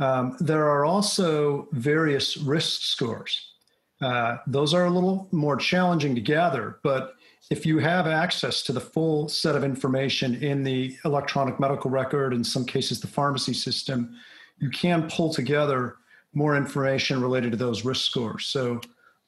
Um, 0.00 0.36
there 0.40 0.68
are 0.68 0.84
also 0.84 1.68
various 1.72 2.36
risk 2.36 2.82
scores. 2.82 3.55
Uh, 4.00 4.36
those 4.46 4.74
are 4.74 4.84
a 4.84 4.90
little 4.90 5.28
more 5.32 5.56
challenging 5.56 6.14
to 6.14 6.20
gather, 6.20 6.78
but 6.82 7.14
if 7.50 7.64
you 7.64 7.78
have 7.78 8.06
access 8.06 8.62
to 8.62 8.72
the 8.72 8.80
full 8.80 9.28
set 9.28 9.54
of 9.54 9.64
information 9.64 10.42
in 10.42 10.64
the 10.64 10.96
electronic 11.04 11.60
medical 11.60 11.90
record, 11.90 12.34
in 12.34 12.42
some 12.42 12.64
cases 12.64 13.00
the 13.00 13.06
pharmacy 13.06 13.54
system, 13.54 14.16
you 14.58 14.68
can 14.70 15.08
pull 15.08 15.32
together 15.32 15.96
more 16.34 16.56
information 16.56 17.22
related 17.22 17.52
to 17.52 17.56
those 17.56 17.84
risk 17.84 18.04
scores. 18.04 18.46
So 18.46 18.80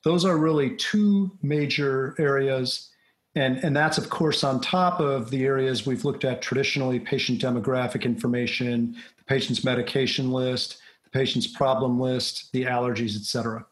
those 0.05 0.25
are 0.25 0.37
really 0.37 0.77
two 0.77 1.31
major 1.43 2.15
areas. 2.19 2.91
And, 3.35 3.59
and 3.59 3.77
that's, 3.77 3.99
of 3.99 4.11
course, 4.11 4.43
on 4.43 4.61
top 4.61 5.01
of 5.01 5.31
the 5.31 5.45
areas 5.45 5.87
we've 5.87 6.05
looked 6.05 6.25
at 6.25 6.43
traditionally 6.43 6.99
patient 6.99 7.41
demographic 7.41 8.03
information, 8.05 8.97
the 9.17 9.25
patient's 9.25 9.65
medication 9.65 10.33
list, 10.33 10.79
the 11.05 11.11
patient's 11.11 11.47
problem 11.47 12.01
list, 12.01 12.51
the 12.53 12.65
allergies, 12.65 13.17
et 13.17 13.23
cetera. 13.23 13.65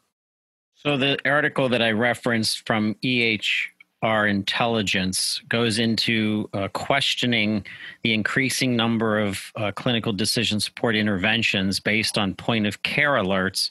So 0.87 0.97
the 0.97 1.19
article 1.29 1.69
that 1.71 1.83
I 1.83 1.91
referenced 1.91 2.65
from 2.65 2.95
EHR 3.03 4.31
Intelligence 4.31 5.43
goes 5.49 5.81
into 5.81 6.49
uh, 6.53 6.69
questioning 6.69 7.67
the 8.05 8.15
increasing 8.15 8.77
number 8.77 9.19
of 9.19 9.51
uh, 9.57 9.73
clinical 9.73 10.13
decision 10.13 10.61
support 10.61 10.95
interventions 10.95 11.81
based 11.81 12.17
on 12.17 12.37
point 12.37 12.69
of 12.69 12.85
care 12.85 13.15
alerts 13.15 13.69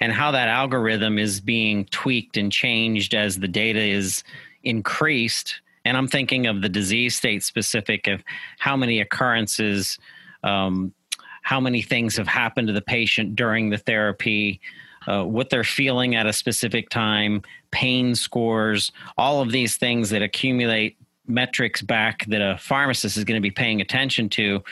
and 0.00 0.12
how 0.12 0.32
that 0.32 0.48
algorithm 0.48 1.18
is 1.18 1.40
being 1.40 1.86
tweaked 1.86 2.36
and 2.36 2.52
changed 2.52 3.14
as 3.14 3.38
the 3.38 3.48
data 3.48 3.80
is 3.80 4.22
increased. 4.62 5.62
And 5.86 5.96
I'm 5.96 6.08
thinking 6.08 6.46
of 6.46 6.60
the 6.60 6.68
disease 6.68 7.16
state 7.16 7.42
specific 7.42 8.06
of 8.06 8.22
how 8.58 8.76
many 8.76 9.00
occurrences, 9.00 9.98
um, 10.44 10.92
how 11.40 11.58
many 11.58 11.80
things 11.80 12.18
have 12.18 12.28
happened 12.28 12.66
to 12.68 12.74
the 12.74 12.82
patient 12.82 13.34
during 13.34 13.70
the 13.70 13.78
therapy 13.78 14.60
uh, 15.06 15.24
what 15.24 15.50
they're 15.50 15.64
feeling 15.64 16.14
at 16.14 16.26
a 16.26 16.32
specific 16.32 16.88
time, 16.90 17.42
pain 17.70 18.14
scores, 18.14 18.92
all 19.16 19.40
of 19.40 19.50
these 19.50 19.76
things 19.76 20.10
that 20.10 20.22
accumulate 20.22 20.96
metrics 21.30 21.80
back 21.80 22.24
that 22.26 22.42
a 22.42 22.58
pharmacist 22.58 23.16
is 23.16 23.24
going 23.24 23.40
to 23.40 23.42
be 23.42 23.50
paying 23.50 23.80
attention 23.80 24.28
to 24.28 24.62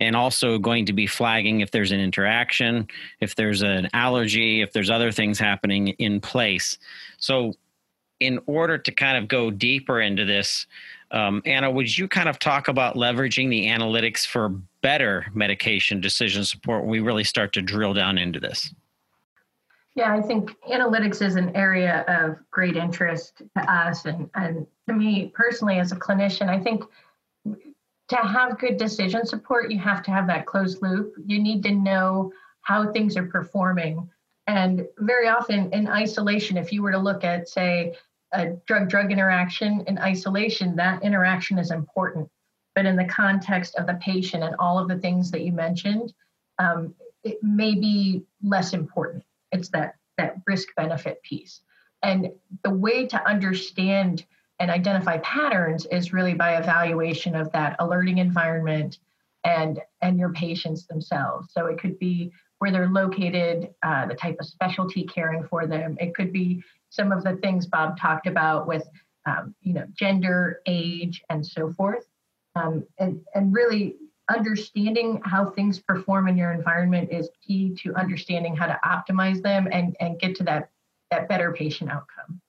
and 0.00 0.16
also 0.16 0.58
going 0.58 0.86
to 0.86 0.92
be 0.92 1.06
flagging 1.06 1.60
if 1.60 1.70
there's 1.70 1.92
an 1.92 2.00
interaction 2.00 2.86
if 3.20 3.34
there's 3.36 3.62
an 3.62 3.88
allergy 3.92 4.62
if 4.62 4.72
there's 4.72 4.90
other 4.90 5.12
things 5.12 5.38
happening 5.38 5.88
in 5.88 6.20
place. 6.20 6.78
So 7.18 7.52
in 8.18 8.40
order 8.46 8.78
to 8.78 8.92
kind 8.92 9.18
of 9.18 9.28
go 9.28 9.50
deeper 9.50 10.00
into 10.00 10.24
this 10.24 10.66
um, 11.10 11.42
anna 11.44 11.70
would 11.70 11.96
you 11.96 12.08
kind 12.08 12.28
of 12.28 12.38
talk 12.38 12.66
about 12.66 12.96
leveraging 12.96 13.50
the 13.50 13.66
analytics 13.66 14.26
for 14.26 14.48
better 14.80 15.26
medication 15.34 16.00
decision 16.00 16.44
support 16.44 16.82
when 16.82 16.90
we 16.90 17.00
really 17.00 17.24
start 17.24 17.52
to 17.52 17.62
drill 17.62 17.92
down 17.94 18.16
into 18.16 18.40
this 18.40 18.74
yeah, 19.96 20.12
I 20.12 20.20
think 20.20 20.54
analytics 20.70 21.22
is 21.22 21.36
an 21.36 21.56
area 21.56 22.04
of 22.06 22.36
great 22.50 22.76
interest 22.76 23.42
to 23.56 23.72
us 23.72 24.04
and, 24.04 24.28
and 24.34 24.66
to 24.86 24.94
me 24.94 25.32
personally 25.34 25.78
as 25.78 25.90
a 25.90 25.96
clinician. 25.96 26.48
I 26.48 26.60
think 26.60 26.84
to 28.08 28.16
have 28.16 28.58
good 28.58 28.76
decision 28.76 29.24
support, 29.24 29.70
you 29.70 29.78
have 29.78 30.02
to 30.02 30.10
have 30.10 30.26
that 30.26 30.44
closed 30.44 30.82
loop. 30.82 31.14
You 31.24 31.42
need 31.42 31.62
to 31.62 31.72
know 31.72 32.30
how 32.60 32.92
things 32.92 33.16
are 33.16 33.26
performing. 33.26 34.08
And 34.46 34.86
very 34.98 35.28
often 35.28 35.72
in 35.72 35.88
isolation, 35.88 36.58
if 36.58 36.72
you 36.72 36.82
were 36.82 36.92
to 36.92 36.98
look 36.98 37.24
at, 37.24 37.48
say, 37.48 37.94
a 38.32 38.50
drug 38.66 38.90
drug 38.90 39.10
interaction 39.10 39.82
in 39.86 39.98
isolation, 39.98 40.76
that 40.76 41.02
interaction 41.02 41.58
is 41.58 41.70
important. 41.70 42.28
But 42.74 42.84
in 42.84 42.96
the 42.96 43.06
context 43.06 43.76
of 43.76 43.86
the 43.86 43.94
patient 43.94 44.44
and 44.44 44.54
all 44.58 44.78
of 44.78 44.88
the 44.88 44.98
things 44.98 45.30
that 45.30 45.40
you 45.40 45.52
mentioned, 45.52 46.12
um, 46.58 46.94
it 47.24 47.38
may 47.42 47.74
be 47.74 48.24
less 48.42 48.74
important. 48.74 49.24
It's 49.56 49.68
that 49.70 49.94
that 50.18 50.36
risk 50.46 50.68
benefit 50.76 51.22
piece. 51.22 51.60
And 52.02 52.30
the 52.62 52.70
way 52.70 53.06
to 53.06 53.28
understand 53.28 54.24
and 54.58 54.70
identify 54.70 55.18
patterns 55.18 55.86
is 55.86 56.12
really 56.12 56.34
by 56.34 56.56
evaluation 56.56 57.34
of 57.34 57.50
that 57.52 57.76
alerting 57.78 58.18
environment 58.18 58.98
and 59.44 59.80
and 60.02 60.18
your 60.18 60.32
patients 60.32 60.86
themselves. 60.86 61.48
So 61.52 61.66
it 61.66 61.78
could 61.78 61.98
be 61.98 62.32
where 62.58 62.70
they're 62.70 62.88
located, 62.88 63.74
uh, 63.82 64.06
the 64.06 64.14
type 64.14 64.36
of 64.40 64.46
specialty 64.46 65.04
caring 65.04 65.44
for 65.44 65.66
them. 65.66 65.96
It 66.00 66.14
could 66.14 66.32
be 66.32 66.62
some 66.88 67.12
of 67.12 67.22
the 67.22 67.36
things 67.36 67.66
Bob 67.66 67.98
talked 67.98 68.26
about 68.26 68.66
with 68.66 68.88
um, 69.26 69.54
you 69.60 69.74
know 69.74 69.86
gender, 69.94 70.60
age, 70.66 71.22
and 71.30 71.46
so 71.46 71.72
forth. 71.72 72.06
Um, 72.54 72.84
and 72.98 73.20
and 73.34 73.52
really 73.52 73.96
understanding 74.28 75.20
how 75.24 75.50
things 75.50 75.78
perform 75.78 76.28
in 76.28 76.36
your 76.36 76.52
environment 76.52 77.10
is 77.12 77.30
key 77.46 77.74
to 77.82 77.94
understanding 77.94 78.56
how 78.56 78.66
to 78.66 78.78
optimize 78.84 79.42
them 79.42 79.68
and, 79.70 79.96
and 80.00 80.18
get 80.18 80.34
to 80.36 80.44
that, 80.44 80.70
that 81.10 81.28
better 81.28 81.52
patient 81.52 81.90
outcome. 81.90 82.40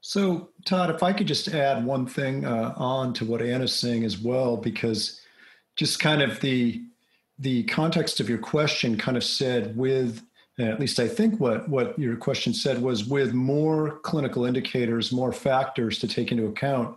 So, 0.00 0.48
Todd, 0.64 0.90
if 0.90 1.02
I 1.04 1.12
could 1.12 1.28
just 1.28 1.48
add 1.48 1.84
one 1.84 2.06
thing 2.06 2.44
uh, 2.44 2.74
on 2.76 3.14
to 3.14 3.24
what 3.24 3.40
Anna's 3.40 3.74
saying 3.74 4.04
as 4.04 4.18
well, 4.18 4.56
because 4.56 5.20
just 5.76 6.00
kind 6.00 6.22
of 6.22 6.40
the 6.40 6.82
the 7.38 7.64
context 7.64 8.20
of 8.20 8.28
your 8.28 8.38
question 8.38 8.96
kind 8.96 9.16
of 9.16 9.24
said 9.24 9.76
with 9.76 10.22
at 10.58 10.78
least 10.78 11.00
I 11.00 11.08
think 11.08 11.40
what 11.40 11.68
what 11.68 11.98
your 11.98 12.16
question 12.16 12.52
said 12.52 12.82
was 12.82 13.06
with 13.06 13.32
more 13.32 14.00
clinical 14.00 14.44
indicators, 14.44 15.12
more 15.12 15.32
factors 15.32 15.98
to 16.00 16.08
take 16.08 16.30
into 16.30 16.46
account, 16.46 16.96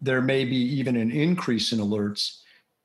there 0.00 0.20
may 0.20 0.44
be 0.44 0.56
even 0.56 0.96
an 0.96 1.10
increase 1.10 1.72
in 1.72 1.78
alerts. 1.78 2.39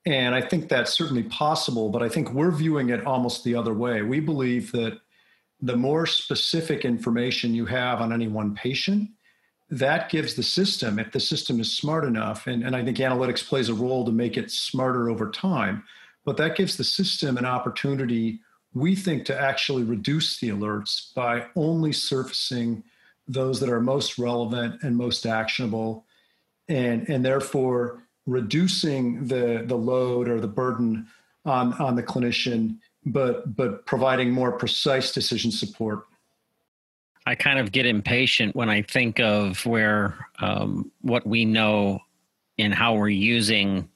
And 0.05 0.35
I 0.35 0.41
think 0.41 0.69
that's 0.69 0.93
certainly 0.93 1.24
possible, 1.24 1.89
but 1.89 2.03
I 2.03 2.09
think 2.09 2.31
we're 2.31 2.51
viewing 2.51 2.89
it 2.89 3.05
almost 3.05 3.43
the 3.43 3.55
other 3.55 3.74
way. 3.74 4.03
We 4.03 4.19
believe 4.19 4.71
that 4.74 5.00
the 5.62 5.75
more 5.75 6.05
specific 6.05 6.85
information 6.85 7.55
you 7.55 7.65
have 7.65 8.01
on 8.01 8.13
any 8.13 8.27
one 8.27 8.53
patient, 8.53 9.09
that 9.69 10.09
gives 10.09 10.35
the 10.35 10.43
system, 10.43 11.00
if 11.00 11.12
the 11.12 11.19
system 11.19 11.59
is 11.59 11.75
smart 11.75 12.05
enough, 12.05 12.45
and, 12.45 12.63
and 12.63 12.75
I 12.75 12.85
think 12.85 12.97
analytics 12.97 13.43
plays 13.43 13.69
a 13.69 13.74
role 13.74 14.05
to 14.05 14.12
make 14.12 14.38
it 14.38 14.51
smarter 14.51 15.09
over 15.09 15.31
time, 15.31 15.83
but 16.24 16.38
that 16.38 16.55
gives 16.55 16.77
the 16.77 16.83
system 16.83 17.38
an 17.38 17.45
opportunity, 17.45 18.41
we 18.75 18.95
think, 18.95 19.25
to 19.25 19.39
actually 19.39 19.83
reduce 19.83 20.39
the 20.39 20.50
alerts 20.50 21.13
by 21.15 21.47
only 21.55 21.91
surfacing 21.91 22.83
those 23.27 23.59
that 23.59 23.69
are 23.69 23.81
most 23.81 24.19
relevant 24.19 24.83
and 24.83 24.95
most 24.95 25.25
actionable, 25.25 26.05
and, 26.67 27.09
and 27.09 27.25
therefore 27.25 28.03
reducing 28.25 29.27
the 29.27 29.63
the 29.65 29.75
load 29.75 30.27
or 30.27 30.39
the 30.39 30.48
burden 30.48 31.08
on 31.46 31.74
on 31.74 31.96
the 31.96 32.03
clinician, 32.03 32.77
but 33.05 33.55
but 33.55 33.86
providing 33.86 34.32
more 34.32 34.51
precise 34.51 35.12
decision 35.12 35.51
support. 35.51 36.05
I 37.27 37.34
kind 37.34 37.58
of 37.58 37.72
get 37.72 37.88
impatient 37.88 38.55
when 38.55 38.70
I 38.70 38.84
think 38.84 39.20
of 39.20 39.65
where 39.65 40.27
um, 40.39 40.91
what 41.01 41.25
we 41.25 41.44
know 41.44 42.00
and 42.60 42.74
how 42.74 42.94
we're 42.94 43.10
using 43.10 43.89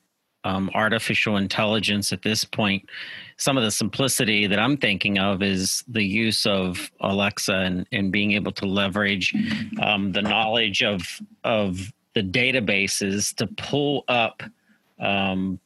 um, 0.43 0.69
artificial 0.73 1.37
intelligence 1.37 2.13
at 2.13 2.21
this 2.21 2.43
point, 2.43 2.89
some 3.37 3.57
of 3.57 3.63
the 3.63 3.71
simplicity 3.71 4.47
that 4.47 4.59
I'm 4.59 4.77
thinking 4.77 5.19
of 5.19 5.43
is 5.43 5.83
the 5.87 6.03
use 6.03 6.45
of 6.45 6.91
Alexa 7.01 7.53
and, 7.53 7.87
and 7.91 8.11
being 8.11 8.31
able 8.33 8.51
to 8.53 8.65
leverage 8.65 9.33
um, 9.81 10.11
the 10.11 10.21
knowledge 10.21 10.81
of 10.81 11.21
of 11.43 11.93
the 12.13 12.23
databases 12.23 13.33
to 13.35 13.47
pull 13.47 14.03
up 14.07 14.43
um, 14.99 15.59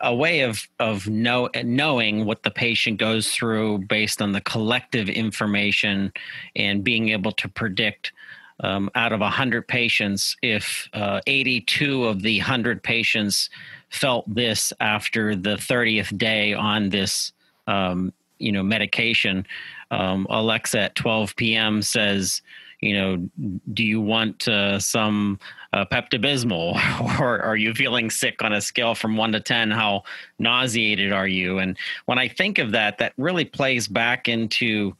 a 0.00 0.14
way 0.14 0.40
of 0.40 0.68
of 0.78 1.08
know, 1.08 1.48
knowing 1.64 2.24
what 2.24 2.42
the 2.42 2.50
patient 2.50 2.98
goes 2.98 3.32
through 3.32 3.78
based 3.78 4.20
on 4.20 4.32
the 4.32 4.40
collective 4.40 5.08
information 5.08 6.12
and 6.56 6.84
being 6.84 7.10
able 7.10 7.32
to 7.32 7.48
predict 7.48 8.12
um, 8.60 8.90
out 8.94 9.12
of 9.12 9.20
100 9.20 9.66
patients 9.66 10.36
if 10.42 10.88
uh, 10.92 11.20
82 11.26 12.04
of 12.04 12.22
the 12.22 12.38
100 12.38 12.82
patients 12.82 13.50
felt 13.90 14.32
this 14.32 14.72
after 14.80 15.34
the 15.34 15.56
30th 15.56 16.16
day 16.16 16.54
on 16.54 16.90
this 16.90 17.32
um, 17.66 18.12
you 18.38 18.52
know 18.52 18.62
medication. 18.62 19.46
Um, 19.90 20.26
alexa 20.30 20.80
at 20.80 20.94
12 20.94 21.36
p.m 21.36 21.82
says 21.82 22.40
you 22.82 22.94
know, 22.94 23.28
do 23.72 23.84
you 23.84 24.00
want 24.00 24.46
uh, 24.48 24.78
some 24.78 25.38
uh, 25.72 25.84
or 27.20 27.40
are 27.40 27.56
you 27.56 27.72
feeling 27.72 28.10
sick 28.10 28.42
on 28.42 28.52
a 28.52 28.60
scale 28.60 28.94
from 28.94 29.16
one 29.16 29.32
to 29.32 29.40
10? 29.40 29.70
How 29.70 30.02
nauseated 30.38 31.12
are 31.12 31.28
you? 31.28 31.58
And 31.58 31.78
when 32.06 32.18
I 32.18 32.28
think 32.28 32.58
of 32.58 32.72
that, 32.72 32.98
that 32.98 33.14
really 33.16 33.44
plays 33.44 33.86
back 33.86 34.28
into 34.28 34.94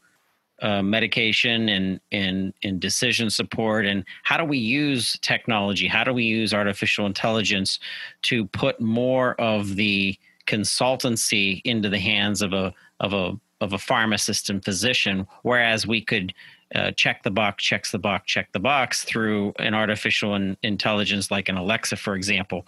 uh, 0.61 0.81
medication 0.81 1.67
and, 1.67 1.99
and, 2.13 2.53
and 2.63 2.79
decision 2.79 3.29
support 3.29 3.85
and 3.85 4.05
how 4.23 4.37
do 4.37 4.45
we 4.45 4.57
use 4.57 5.19
technology? 5.21 5.87
How 5.87 6.05
do 6.05 6.13
we 6.13 6.23
use 6.23 6.53
artificial 6.53 7.05
intelligence 7.05 7.79
to 8.23 8.45
put 8.47 8.79
more 8.79 9.39
of 9.41 9.75
the 9.75 10.17
consultancy 10.47 11.61
into 11.65 11.89
the 11.89 11.99
hands 11.99 12.41
of 12.41 12.53
a, 12.53 12.73
of 13.01 13.11
a, 13.11 13.37
of 13.59 13.73
a 13.73 13.77
pharmacist 13.77 14.49
and 14.49 14.63
physician, 14.63 15.27
whereas 15.41 15.85
we 15.85 16.01
could 16.01 16.33
uh, 16.75 16.91
check 16.91 17.23
the 17.23 17.31
box, 17.31 17.63
checks 17.63 17.91
the 17.91 17.99
box, 17.99 18.31
check 18.31 18.51
the 18.51 18.59
box 18.59 19.03
through 19.03 19.53
an 19.59 19.73
artificial 19.73 20.35
in, 20.35 20.57
intelligence 20.63 21.31
like 21.31 21.49
an 21.49 21.57
Alexa, 21.57 21.97
for 21.97 22.15
example. 22.15 22.67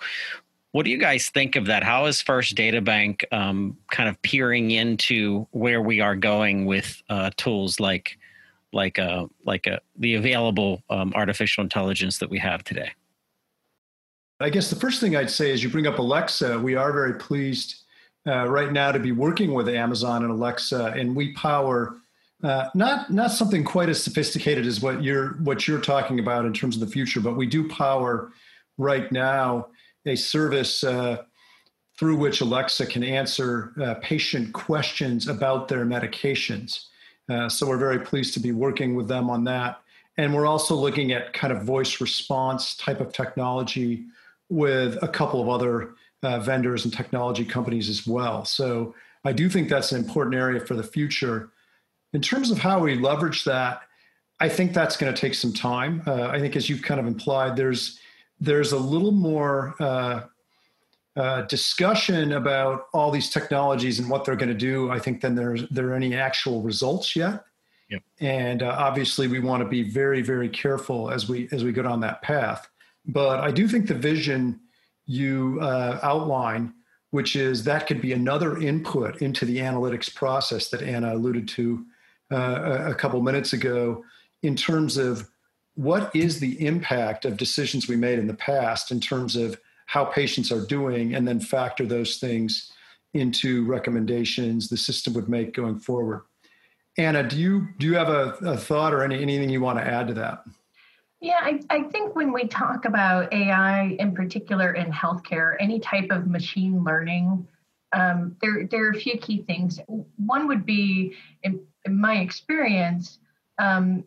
What 0.72 0.84
do 0.84 0.92
you 0.92 0.98
guys 0.98 1.30
think 1.30 1.56
of 1.56 1.68
that? 1.68 1.84
How 1.84 2.06
is 2.06 2.22
First 2.22 2.56
Databank 2.56 3.24
um, 3.32 3.78
kind 3.92 4.10
of 4.10 4.22
peering 4.22 4.72
into 4.72 5.48
where 5.52 5.82
we 5.82 6.02
are 6.02 6.16
going 6.18 6.66
with 6.66 7.02
uh, 7.10 7.32
tools 7.38 7.80
like 7.80 8.18
like 8.74 8.98
a 8.98 9.10
uh, 9.10 9.28
like 9.46 9.68
a 9.68 9.76
uh, 9.76 9.80
the 9.98 10.16
available 10.16 10.84
um, 10.90 11.14
artificial 11.16 11.64
intelligence 11.64 12.20
that 12.20 12.30
we 12.30 12.38
have 12.40 12.64
today? 12.64 12.92
I 14.42 14.50
guess 14.50 14.70
the 14.70 14.76
first 14.76 15.00
thing 15.00 15.16
I'd 15.16 15.30
say 15.30 15.50
is 15.50 15.64
you 15.64 15.70
bring 15.70 15.88
up 15.88 15.98
Alexa. 15.98 16.60
We 16.60 16.76
are 16.76 16.92
very 16.92 17.14
pleased 17.14 17.84
uh, 18.28 18.50
right 18.50 18.74
now 18.74 18.92
to 18.92 19.00
be 19.00 19.14
working 19.14 19.54
with 19.54 19.70
Amazon 19.70 20.24
and 20.24 20.32
Alexa, 20.32 20.88
and 20.88 21.16
we 21.16 21.34
power 21.36 22.02
uh, 22.46 22.70
not 22.76 23.12
not 23.12 23.32
something 23.32 23.64
quite 23.64 23.90
as 23.90 24.04
sophisticated 24.04 24.68
as 24.68 24.80
what 24.80 25.04
you're 25.04 25.30
what 25.38 25.68
you're 25.68 25.82
talking 25.82 26.20
about 26.20 26.46
in 26.46 26.54
terms 26.54 26.76
of 26.76 26.80
the 26.80 26.88
future, 26.88 27.20
but 27.20 27.36
we 27.36 27.48
do 27.48 27.68
power 27.68 28.32
right 28.78 29.12
now 29.12 29.68
a 30.06 30.16
service 30.16 30.84
uh, 30.84 31.24
through 31.98 32.16
which 32.16 32.42
Alexa 32.42 32.86
can 32.86 33.04
answer 33.04 33.74
uh, 33.82 33.96
patient 33.96 34.54
questions 34.54 35.28
about 35.28 35.68
their 35.68 35.86
medications. 35.86 36.86
Uh, 37.28 37.50
so 37.50 37.66
we're 37.68 37.78
very 37.78 37.98
pleased 37.98 38.36
to 38.36 38.40
be 38.40 38.52
working 38.52 38.94
with 38.94 39.08
them 39.08 39.28
on 39.28 39.44
that, 39.46 39.82
and 40.18 40.32
we're 40.32 40.46
also 40.46 40.76
looking 40.76 41.14
at 41.14 41.34
kind 41.34 41.52
of 41.52 41.64
voice 41.64 42.00
response 42.00 42.76
type 42.76 43.02
of 43.02 43.12
technology 43.12 44.06
with 44.50 45.02
a 45.02 45.08
couple 45.08 45.42
of 45.42 45.50
other 45.50 45.96
uh, 46.22 46.38
vendors 46.40 46.86
and 46.86 46.94
technology 46.94 47.44
companies 47.44 47.90
as 47.90 48.06
well. 48.06 48.46
So 48.46 48.94
I 49.24 49.32
do 49.32 49.50
think 49.50 49.68
that's 49.68 49.92
an 49.92 50.04
important 50.04 50.36
area 50.36 50.60
for 50.60 50.76
the 50.76 50.84
future. 50.84 51.50
In 52.16 52.22
terms 52.22 52.50
of 52.50 52.58
how 52.58 52.80
we 52.80 52.96
leverage 52.96 53.44
that, 53.44 53.82
I 54.40 54.48
think 54.48 54.74
that's 54.74 54.96
going 54.96 55.14
to 55.14 55.20
take 55.20 55.34
some 55.34 55.52
time. 55.52 56.02
Uh, 56.08 56.28
I 56.28 56.40
think, 56.40 56.56
as 56.56 56.70
you've 56.70 56.82
kind 56.82 56.98
of 56.98 57.08
implied, 57.08 57.58
there's 57.58 58.00
there's 58.40 58.72
a 58.72 58.78
little 58.78 59.12
more 59.12 59.76
uh, 59.82 60.22
uh, 61.18 61.42
discussion 61.42 62.32
about 62.32 62.88
all 62.94 63.12
these 63.12 63.30
technologies 63.30 64.00
and 64.00 64.10
what 64.10 64.24
they're 64.24 64.38
going 64.38 64.48
to 64.48 64.54
do. 64.54 64.90
I 64.92 64.98
think 64.98 65.20
than 65.20 65.36
there's 65.36 65.68
there 65.68 65.90
are 65.90 65.94
any 65.94 66.16
actual 66.16 66.62
results 66.62 67.18
yet. 67.18 67.44
Yep. 67.90 68.02
And 68.22 68.64
uh, 68.64 68.78
obviously, 68.80 69.28
we 69.28 69.40
want 69.40 69.62
to 69.62 69.68
be 69.68 69.84
very 69.84 70.22
very 70.22 70.48
careful 70.48 71.12
as 71.12 71.28
we 71.28 71.50
as 71.52 71.66
we 71.66 71.74
go 71.74 71.84
down 71.84 72.00
that 72.00 72.22
path. 72.22 72.66
But 73.06 73.42
I 73.42 73.52
do 73.52 73.68
think 73.68 73.88
the 73.88 73.94
vision 73.94 74.62
you 75.06 75.60
uh, 75.62 76.00
outline, 76.02 76.76
which 77.12 77.36
is 77.36 77.66
that 77.66 77.88
could 77.88 78.00
be 78.00 78.14
another 78.14 78.58
input 78.58 79.22
into 79.22 79.44
the 79.44 79.58
analytics 79.58 80.14
process 80.14 80.70
that 80.70 80.82
Anna 80.82 81.14
alluded 81.14 81.50
to 81.50 81.86
uh, 82.32 82.86
a 82.88 82.96
couple 82.96 83.22
minutes 83.22 83.54
ago 83.54 84.04
in 84.44 84.56
terms 84.56 84.98
of 84.98 85.30
what 85.76 86.16
is 86.16 86.40
the 86.40 86.66
impact 86.66 87.26
of 87.26 87.38
decisions 87.38 87.88
we 87.88 87.96
made 87.96 88.18
in 88.18 88.28
the 88.28 88.34
past 88.34 88.92
in 88.92 89.00
terms 89.00 89.36
of 89.36 89.60
how 89.88 90.06
patients 90.06 90.52
are 90.52 90.66
doing 90.66 91.14
and 91.14 91.28
then 91.28 91.40
factor 91.40 91.86
those 91.86 92.18
things 92.18 92.72
into 93.14 93.66
recommendations 93.66 94.70
the 94.70 94.78
system 94.78 95.14
would 95.14 95.30
make 95.30 95.54
going 95.54 95.78
forward 95.78 96.22
anna 96.98 97.28
do 97.28 97.38
you 97.38 97.68
do 97.78 97.88
you 97.88 97.96
have 97.96 98.10
a, 98.10 98.36
a 98.42 98.58
thought 98.58 98.94
or 98.94 99.04
any, 99.04 99.22
anything 99.22 99.50
you 99.50 99.62
want 99.62 99.78
to 99.78 99.86
add 99.86 100.08
to 100.08 100.14
that 100.14 100.44
yeah 101.22 101.40
I, 101.42 101.60
I 101.70 101.84
think 101.84 102.16
when 102.16 102.34
we 102.34 102.48
talk 102.48 102.86
about 102.86 103.32
ai 103.34 103.96
in 104.00 104.14
particular 104.14 104.74
in 104.74 104.92
healthcare 104.92 105.56
any 105.60 105.80
type 105.80 106.08
of 106.10 106.28
machine 106.28 106.84
learning 106.84 107.48
um, 107.96 108.36
there, 108.42 108.68
there 108.70 108.86
are 108.88 108.92
a 108.92 109.00
few 109.00 109.18
key 109.18 109.44
things. 109.44 109.80
One 110.18 110.48
would 110.48 110.66
be, 110.66 111.16
in 111.86 112.00
my 112.00 112.18
experience, 112.18 113.20
um, 113.60 114.04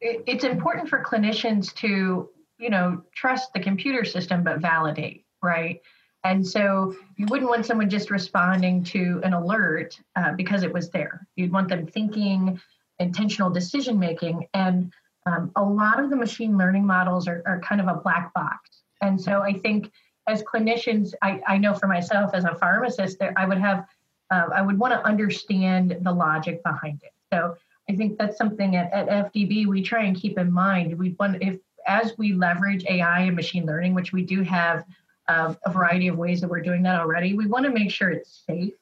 it, 0.00 0.22
it's 0.26 0.44
important 0.44 0.88
for 0.88 1.02
clinicians 1.04 1.74
to, 1.76 2.28
you 2.58 2.70
know, 2.70 3.02
trust 3.14 3.52
the 3.52 3.60
computer 3.60 4.04
system 4.04 4.42
but 4.42 4.60
validate, 4.60 5.24
right? 5.42 5.80
And 6.24 6.46
so 6.46 6.94
you 7.16 7.26
wouldn't 7.30 7.48
want 7.48 7.64
someone 7.64 7.88
just 7.88 8.10
responding 8.10 8.84
to 8.84 9.20
an 9.24 9.32
alert 9.32 9.98
uh, 10.16 10.32
because 10.32 10.62
it 10.62 10.72
was 10.72 10.90
there. 10.90 11.26
You'd 11.36 11.52
want 11.52 11.68
them 11.68 11.86
thinking, 11.86 12.60
intentional 12.98 13.50
decision 13.50 13.98
making. 13.98 14.46
And 14.52 14.92
um, 15.26 15.50
a 15.56 15.62
lot 15.62 15.98
of 15.98 16.10
the 16.10 16.16
machine 16.16 16.58
learning 16.58 16.86
models 16.86 17.26
are, 17.26 17.42
are 17.46 17.60
kind 17.60 17.80
of 17.80 17.88
a 17.88 17.94
black 17.94 18.34
box. 18.34 18.82
And 19.00 19.18
so 19.18 19.40
I 19.40 19.54
think 19.54 19.90
as 20.26 20.42
clinicians, 20.42 21.14
I, 21.22 21.40
I 21.46 21.56
know 21.56 21.72
for 21.72 21.86
myself 21.86 22.32
as 22.34 22.44
a 22.44 22.54
pharmacist, 22.54 23.18
that 23.20 23.32
I 23.36 23.46
would 23.46 23.58
have, 23.58 23.86
uh, 24.30 24.48
I 24.54 24.62
would 24.62 24.78
want 24.78 24.92
to 24.92 25.04
understand 25.04 25.98
the 26.02 26.12
logic 26.12 26.62
behind 26.62 27.02
it. 27.02 27.12
So 27.32 27.56
I 27.88 27.96
think 27.96 28.18
that's 28.18 28.36
something 28.36 28.76
at, 28.76 28.92
at 28.92 29.32
FDB 29.32 29.66
we 29.66 29.82
try 29.82 30.04
and 30.04 30.16
keep 30.16 30.38
in 30.38 30.52
mind. 30.52 30.96
We 30.98 31.16
want 31.18 31.42
if 31.42 31.58
as 31.86 32.16
we 32.18 32.32
leverage 32.34 32.84
AI 32.88 33.20
and 33.20 33.34
machine 33.34 33.66
learning, 33.66 33.94
which 33.94 34.12
we 34.12 34.22
do 34.22 34.42
have 34.42 34.84
uh, 35.28 35.54
a 35.64 35.70
variety 35.70 36.08
of 36.08 36.16
ways 36.16 36.40
that 36.40 36.48
we're 36.48 36.60
doing 36.60 36.82
that 36.82 37.00
already, 37.00 37.34
we 37.34 37.46
want 37.46 37.64
to 37.64 37.70
make 37.70 37.90
sure 37.90 38.10
it's 38.10 38.42
safe. 38.46 38.74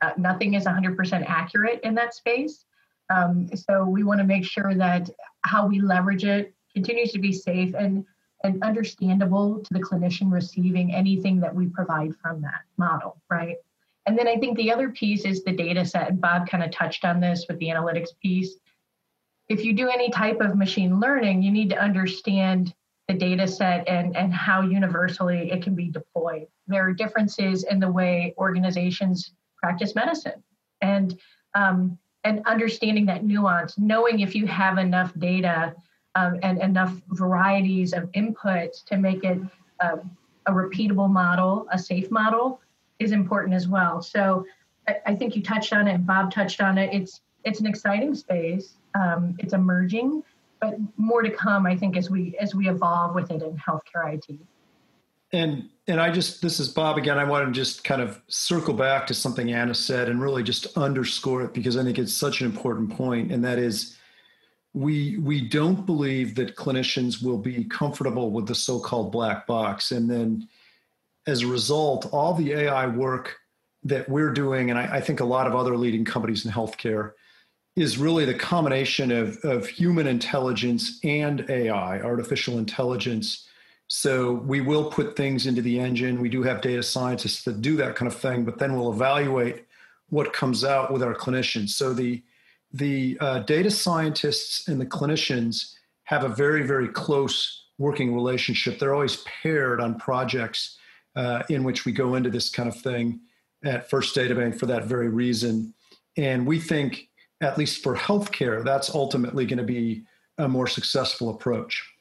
Uh, 0.00 0.12
nothing 0.18 0.54
is 0.54 0.64
100% 0.64 1.24
accurate 1.26 1.80
in 1.82 1.94
that 1.94 2.14
space. 2.14 2.66
Um, 3.10 3.48
so 3.56 3.84
we 3.84 4.04
want 4.04 4.18
to 4.20 4.24
make 4.24 4.44
sure 4.44 4.74
that 4.74 5.10
how 5.42 5.66
we 5.66 5.80
leverage 5.80 6.24
it 6.24 6.54
continues 6.72 7.12
to 7.12 7.18
be 7.18 7.32
safe 7.32 7.74
and 7.74 8.04
and 8.42 8.62
understandable 8.62 9.60
to 9.60 9.72
the 9.72 9.80
clinician 9.80 10.30
receiving 10.30 10.92
anything 10.94 11.40
that 11.40 11.54
we 11.54 11.66
provide 11.66 12.14
from 12.16 12.42
that 12.42 12.60
model, 12.76 13.16
right? 13.30 13.56
And 14.06 14.18
then 14.18 14.28
I 14.28 14.36
think 14.36 14.56
the 14.56 14.70
other 14.70 14.90
piece 14.90 15.24
is 15.24 15.42
the 15.42 15.52
data 15.52 15.84
set, 15.84 16.08
and 16.08 16.20
Bob 16.20 16.48
kind 16.48 16.62
of 16.62 16.70
touched 16.70 17.04
on 17.04 17.20
this 17.20 17.46
with 17.48 17.58
the 17.58 17.68
analytics 17.68 18.10
piece. 18.22 18.56
If 19.48 19.64
you 19.64 19.72
do 19.72 19.88
any 19.88 20.10
type 20.10 20.40
of 20.40 20.56
machine 20.56 21.00
learning, 21.00 21.42
you 21.42 21.50
need 21.50 21.70
to 21.70 21.78
understand 21.78 22.74
the 23.08 23.14
data 23.14 23.46
set 23.46 23.86
and, 23.88 24.16
and 24.16 24.32
how 24.32 24.62
universally 24.62 25.50
it 25.50 25.62
can 25.62 25.74
be 25.74 25.90
deployed. 25.90 26.46
There 26.66 26.86
are 26.86 26.92
differences 26.92 27.64
in 27.64 27.78
the 27.78 27.90
way 27.90 28.34
organizations 28.38 29.32
practice 29.56 29.94
medicine. 29.94 30.42
And 30.80 31.18
um, 31.54 31.98
and 32.24 32.42
understanding 32.46 33.06
that 33.06 33.22
nuance, 33.22 33.78
knowing 33.78 34.20
if 34.20 34.34
you 34.34 34.46
have 34.46 34.78
enough 34.78 35.12
data 35.18 35.74
um, 36.14 36.38
and 36.42 36.60
enough 36.60 36.92
varieties 37.08 37.92
of 37.92 38.10
inputs 38.12 38.82
to 38.86 38.96
make 38.96 39.24
it 39.24 39.38
uh, 39.80 39.96
a 40.46 40.52
repeatable 40.52 41.10
model, 41.10 41.66
a 41.70 41.78
safe 41.78 42.10
model, 42.10 42.60
is 43.04 43.12
important 43.12 43.54
as 43.54 43.68
well. 43.68 44.02
So 44.02 44.44
I, 44.88 44.96
I, 45.06 45.14
think 45.14 45.36
you 45.36 45.42
touched 45.42 45.72
on 45.72 45.86
it, 45.86 46.04
Bob 46.06 46.32
touched 46.32 46.60
on 46.60 46.78
it. 46.78 46.92
It's 46.92 47.20
it's 47.44 47.60
an 47.60 47.66
exciting 47.66 48.14
space. 48.14 48.74
Um, 48.94 49.36
it's 49.38 49.52
emerging, 49.52 50.22
but 50.60 50.76
more 50.96 51.22
to 51.22 51.30
come. 51.30 51.66
I 51.66 51.76
think 51.76 51.96
as 51.96 52.10
we 52.10 52.36
as 52.40 52.54
we 52.54 52.68
evolve 52.68 53.14
with 53.14 53.30
it 53.30 53.42
in 53.42 53.56
healthcare 53.56 54.14
IT. 54.14 54.38
And 55.32 55.68
and 55.86 56.00
I 56.00 56.10
just 56.10 56.42
this 56.42 56.58
is 56.58 56.68
Bob 56.68 56.96
again. 56.96 57.18
I 57.18 57.24
want 57.24 57.46
to 57.46 57.52
just 57.52 57.84
kind 57.84 58.00
of 58.00 58.20
circle 58.28 58.74
back 58.74 59.06
to 59.08 59.14
something 59.14 59.52
Anna 59.52 59.74
said 59.74 60.08
and 60.08 60.20
really 60.20 60.42
just 60.42 60.76
underscore 60.76 61.42
it 61.42 61.52
because 61.52 61.76
I 61.76 61.84
think 61.84 61.98
it's 61.98 62.14
such 62.14 62.40
an 62.40 62.46
important 62.46 62.90
point, 62.90 63.30
and 63.30 63.44
that 63.44 63.58
is 63.58 63.96
we 64.72 65.18
we 65.18 65.40
don't 65.40 65.86
believe 65.86 66.34
that 66.34 66.56
clinicians 66.56 67.22
will 67.22 67.38
be 67.38 67.64
comfortable 67.64 68.30
with 68.30 68.46
the 68.46 68.54
so-called 68.54 69.12
black 69.12 69.46
box 69.46 69.92
and 69.92 70.10
then 70.10 70.48
as 71.26 71.42
a 71.42 71.46
result, 71.46 72.08
all 72.12 72.34
the 72.34 72.52
AI 72.52 72.86
work 72.86 73.36
that 73.82 74.08
we're 74.08 74.32
doing, 74.32 74.70
and 74.70 74.78
I, 74.78 74.96
I 74.96 75.00
think 75.00 75.20
a 75.20 75.24
lot 75.24 75.46
of 75.46 75.54
other 75.54 75.76
leading 75.76 76.04
companies 76.04 76.44
in 76.44 76.50
healthcare, 76.50 77.12
is 77.76 77.98
really 77.98 78.24
the 78.24 78.34
combination 78.34 79.10
of, 79.10 79.36
of 79.38 79.66
human 79.66 80.06
intelligence 80.06 81.00
and 81.02 81.44
AI, 81.50 82.00
artificial 82.00 82.58
intelligence. 82.58 83.48
So 83.88 84.32
we 84.32 84.60
will 84.60 84.90
put 84.90 85.16
things 85.16 85.46
into 85.46 85.60
the 85.60 85.80
engine. 85.80 86.20
We 86.20 86.28
do 86.28 86.42
have 86.44 86.60
data 86.60 86.82
scientists 86.82 87.42
that 87.44 87.60
do 87.60 87.76
that 87.76 87.96
kind 87.96 88.10
of 88.10 88.16
thing, 88.18 88.44
but 88.44 88.58
then 88.58 88.76
we'll 88.76 88.92
evaluate 88.92 89.64
what 90.08 90.32
comes 90.32 90.64
out 90.64 90.92
with 90.92 91.02
our 91.02 91.14
clinicians. 91.14 91.70
So 91.70 91.92
the 91.92 92.22
the 92.72 93.16
uh, 93.20 93.38
data 93.40 93.70
scientists 93.70 94.66
and 94.66 94.80
the 94.80 94.86
clinicians 94.86 95.74
have 96.04 96.24
a 96.24 96.28
very 96.28 96.66
very 96.66 96.88
close 96.88 97.66
working 97.78 98.14
relationship. 98.14 98.78
They're 98.78 98.94
always 98.94 99.24
paired 99.42 99.80
on 99.80 99.98
projects 99.98 100.78
uh, 101.16 101.42
in 101.48 101.64
which 101.64 101.84
we 101.84 101.92
go 101.92 102.14
into 102.14 102.30
this 102.30 102.50
kind 102.50 102.68
of 102.68 102.76
thing 102.76 103.20
at 103.64 103.88
First 103.88 104.14
Databank 104.16 104.58
for 104.58 104.66
that 104.66 104.84
very 104.84 105.08
reason. 105.08 105.74
And 106.16 106.46
we 106.46 106.60
think, 106.60 107.08
at 107.40 107.58
least 107.58 107.82
for 107.82 107.96
healthcare, 107.96 108.64
that's 108.64 108.94
ultimately 108.94 109.46
going 109.46 109.58
to 109.58 109.64
be 109.64 110.04
a 110.38 110.48
more 110.48 110.66
successful 110.66 111.30
approach. 111.30 111.93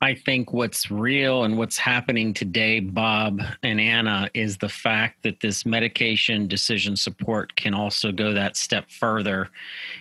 I 0.00 0.14
think 0.14 0.52
what's 0.52 0.90
real 0.90 1.44
and 1.44 1.56
what's 1.56 1.78
happening 1.78 2.34
today, 2.34 2.80
Bob 2.80 3.40
and 3.62 3.80
Anna, 3.80 4.28
is 4.34 4.58
the 4.58 4.68
fact 4.68 5.22
that 5.22 5.40
this 5.40 5.64
medication 5.64 6.46
decision 6.46 6.96
support 6.96 7.54
can 7.56 7.74
also 7.74 8.12
go 8.12 8.32
that 8.34 8.56
step 8.56 8.90
further, 8.90 9.48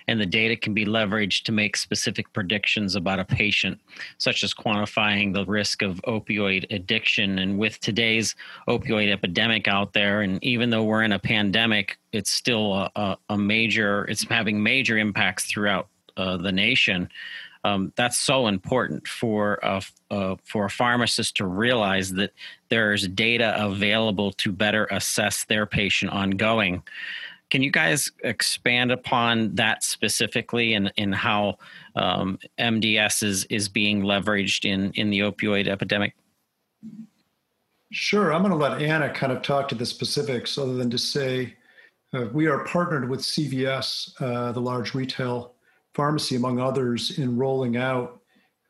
and 0.08 0.20
the 0.20 0.26
data 0.26 0.56
can 0.56 0.74
be 0.74 0.86
leveraged 0.86 1.44
to 1.44 1.52
make 1.52 1.78
specific 1.78 2.32
predictions 2.34 2.96
about 2.96 3.20
a 3.20 3.26
patient, 3.26 3.80
such 4.18 4.44
as 4.44 4.54
quantifying 4.54 5.34
the 5.34 5.46
risk 5.46 5.82
of 5.82 6.02
opioid 6.08 6.66
addiction. 6.70 7.40
And 7.40 7.58
with 7.58 7.80
today's 7.80 8.36
opioid 8.68 9.12
epidemic 9.12 9.68
out 9.68 9.94
there, 9.94 10.22
and 10.22 10.44
even 10.44 10.70
though 10.70 10.84
we're 10.84 11.04
in 11.04 11.14
a 11.14 11.20
pandemic, 11.20 11.98
it's 12.12 12.32
still 12.32 12.74
a, 12.74 12.92
a, 12.96 13.18
a 13.30 13.38
major, 13.38 14.06
it's 14.06 14.28
having 14.28 14.62
major 14.62 14.98
impacts 14.98 15.46
throughout 15.46 15.88
uh, 16.18 16.38
the 16.38 16.52
nation 16.52 17.10
um, 17.64 17.94
that's 17.96 18.18
so 18.18 18.48
important 18.48 19.08
for 19.08 19.60
a, 19.64 19.82
uh, 20.12 20.36
for 20.44 20.66
a 20.66 20.70
pharmacist 20.70 21.38
to 21.38 21.46
realize 21.46 22.12
that 22.14 22.32
there's 22.70 23.08
data 23.08 23.56
available 23.58 24.32
to 24.34 24.52
better 24.52 24.86
assess 24.92 25.46
their 25.46 25.66
patient 25.66 26.12
ongoing. 26.12 26.84
Can 27.50 27.62
you 27.62 27.72
guys 27.72 28.12
expand 28.24 28.92
upon 28.92 29.56
that 29.56 29.84
specifically 29.84 30.74
and 30.74 30.92
in, 30.98 31.12
in 31.12 31.12
how 31.14 31.60
um, 31.96 32.40
MDS 32.58 33.24
is, 33.24 33.46
is 33.46 33.70
being 33.70 34.02
leveraged 34.02 34.66
in, 34.66 34.92
in 34.94 35.10
the 35.10 35.20
opioid 35.20 35.68
epidemic? 35.68 36.16
Sure. 37.92 38.34
I'm 38.34 38.42
going 38.42 38.52
to 38.52 38.58
let 38.58 38.82
Anna 38.82 39.14
kind 39.14 39.32
of 39.32 39.44
talk 39.44 39.68
to 39.70 39.76
the 39.76 39.86
specifics 39.86 40.58
other 40.58 40.74
than 40.74 40.90
to 40.90 40.98
say 40.98 41.54
uh, 42.14 42.26
we 42.34 42.48
are 42.48 42.66
partnered 42.66 43.08
with 43.08 43.20
CVS, 43.22 44.20
uh, 44.20 44.52
the 44.52 44.60
large 44.60 44.96
retail 44.96 45.53
pharmacy, 45.94 46.36
among 46.36 46.60
others, 46.60 47.18
in 47.18 47.38
rolling 47.38 47.78
out 47.78 48.22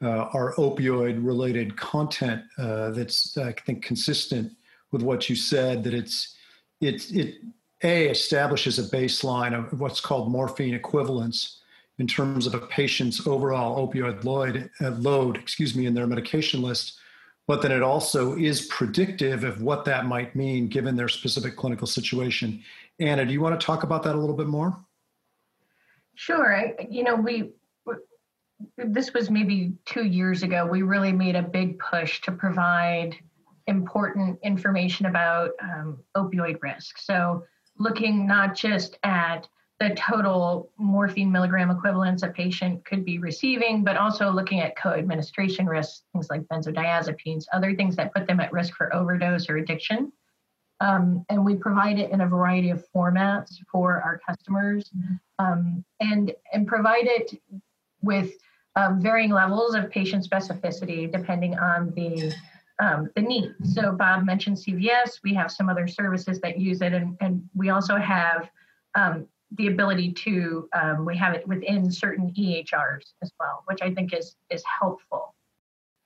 uh, 0.02 0.28
our 0.34 0.54
opioid 0.56 1.26
related 1.26 1.78
content 1.78 2.44
uh, 2.58 2.92
that's, 2.92 3.38
I 3.38 3.54
think, 3.66 3.84
consistent 3.84 4.52
with 4.92 5.02
what 5.02 5.30
you 5.30 5.36
said, 5.36 5.84
that 5.84 5.94
it's, 5.94 6.36
it, 6.82 7.10
it 7.12 7.36
A, 7.84 8.10
establishes 8.10 8.80
a 8.80 8.96
baseline 8.96 9.58
of 9.58 9.80
what's 9.80 10.02
called 10.02 10.32
morphine 10.32 10.74
equivalence 10.74 11.62
in 12.00 12.08
terms 12.08 12.46
of 12.48 12.54
a 12.54 12.60
patient's 12.60 13.26
overall 13.26 13.88
opioid 13.88 14.24
load, 14.24 14.70
uh, 14.82 14.90
load 14.92 15.38
excuse 15.38 15.76
me, 15.76 15.86
in 15.86 15.94
their 15.94 16.08
medication 16.08 16.62
list 16.62 17.00
but 17.48 17.62
then 17.62 17.72
it 17.72 17.82
also 17.82 18.38
is 18.38 18.68
predictive 18.68 19.44
of 19.44 19.62
what 19.62 19.86
that 19.86 20.06
might 20.06 20.36
mean 20.36 20.68
given 20.68 20.96
their 20.96 21.10
specific 21.10 21.56
clinical 21.56 21.88
situation. 21.88 22.64
Anna, 23.00 23.26
do 23.26 23.34
you 23.34 23.42
want 23.42 23.60
to 23.60 23.66
talk 23.66 23.84
about 23.84 24.04
that 24.04 24.16
a 24.16 24.20
little 24.20 24.36
bit 24.36 24.48
more? 24.48 24.78
Sure. 26.16 26.56
I, 26.56 26.88
you 26.90 27.04
know, 27.04 27.16
we 27.16 27.52
this 28.78 29.14
was 29.14 29.30
maybe 29.30 29.74
two 29.86 30.06
years 30.06 30.44
ago. 30.44 30.66
We 30.66 30.84
really 30.84 31.12
made 31.12 31.36
a 31.36 31.42
big 31.42 31.80
push 31.80 32.22
to 32.22 32.32
provide 32.32 33.16
important 33.68 34.40
information 34.44 35.06
about 35.06 35.52
um, 35.62 36.00
opioid 36.16 36.58
risk. 36.62 36.98
So, 36.98 37.44
looking 37.80 38.28
not 38.28 38.56
just 38.56 38.98
at 39.04 39.48
the 39.80 39.96
total 39.96 40.70
morphine 40.78 41.32
milligram 41.32 41.72
equivalents 41.72 42.24
a 42.24 42.30
patient 42.30 42.86
could 42.86 43.04
be 43.04 43.18
receiving, 43.18 43.84
but 43.84 43.98
also 43.98 44.32
looking 44.32 44.62
at 44.62 44.78
co-administration 44.78 45.66
risks, 45.66 46.04
things 46.14 46.28
like 46.30 46.42
benzodiazepines, 46.44 47.46
other 47.52 47.76
things 47.76 47.96
that 47.96 48.14
put 48.14 48.28
them 48.28 48.40
at 48.40 48.54
risk 48.54 48.76
for 48.76 48.94
overdose 48.94 49.50
or 49.50 49.58
addiction. 49.58 50.12
Um, 50.84 51.26
and 51.30 51.46
we 51.46 51.56
provide 51.56 51.98
it 51.98 52.12
in 52.12 52.22
a 52.22 52.28
variety 52.28 52.70
of 52.70 52.84
formats 52.94 53.56
for 53.72 54.02
our 54.02 54.20
customers 54.28 54.92
um, 55.40 55.84
and, 56.02 56.34
and 56.52 56.68
provide 56.68 57.06
it 57.06 57.40
with 58.02 58.34
um, 58.76 59.02
varying 59.02 59.32
levels 59.32 59.76
of 59.76 59.90
patient 59.90 60.28
specificity 60.30 61.10
depending 61.10 61.58
on 61.58 61.94
the, 61.96 62.34
um, 62.80 63.10
the 63.16 63.22
need. 63.22 63.54
So 63.64 63.94
Bob 63.94 64.26
mentioned 64.26 64.58
CVS, 64.58 65.22
we 65.24 65.34
have 65.36 65.52
some 65.52 65.70
other 65.70 65.88
services 65.88 66.42
that 66.42 66.60
use 66.60 66.82
it 66.82 66.92
and, 66.92 67.16
and 67.22 67.42
we 67.56 67.70
also 67.70 67.96
have 67.96 68.50
um, 68.96 69.26
the 69.52 69.68
ability 69.68 70.12
to, 70.12 70.68
um, 70.74 71.06
we 71.06 71.16
have 71.16 71.34
it 71.34 71.48
within 71.48 71.90
certain 71.94 72.34
EHRs 72.38 73.14
as 73.22 73.32
well, 73.40 73.64
which 73.68 73.82
I 73.82 73.94
think 73.94 74.14
is, 74.14 74.36
is 74.50 74.64
helpful. 74.82 75.34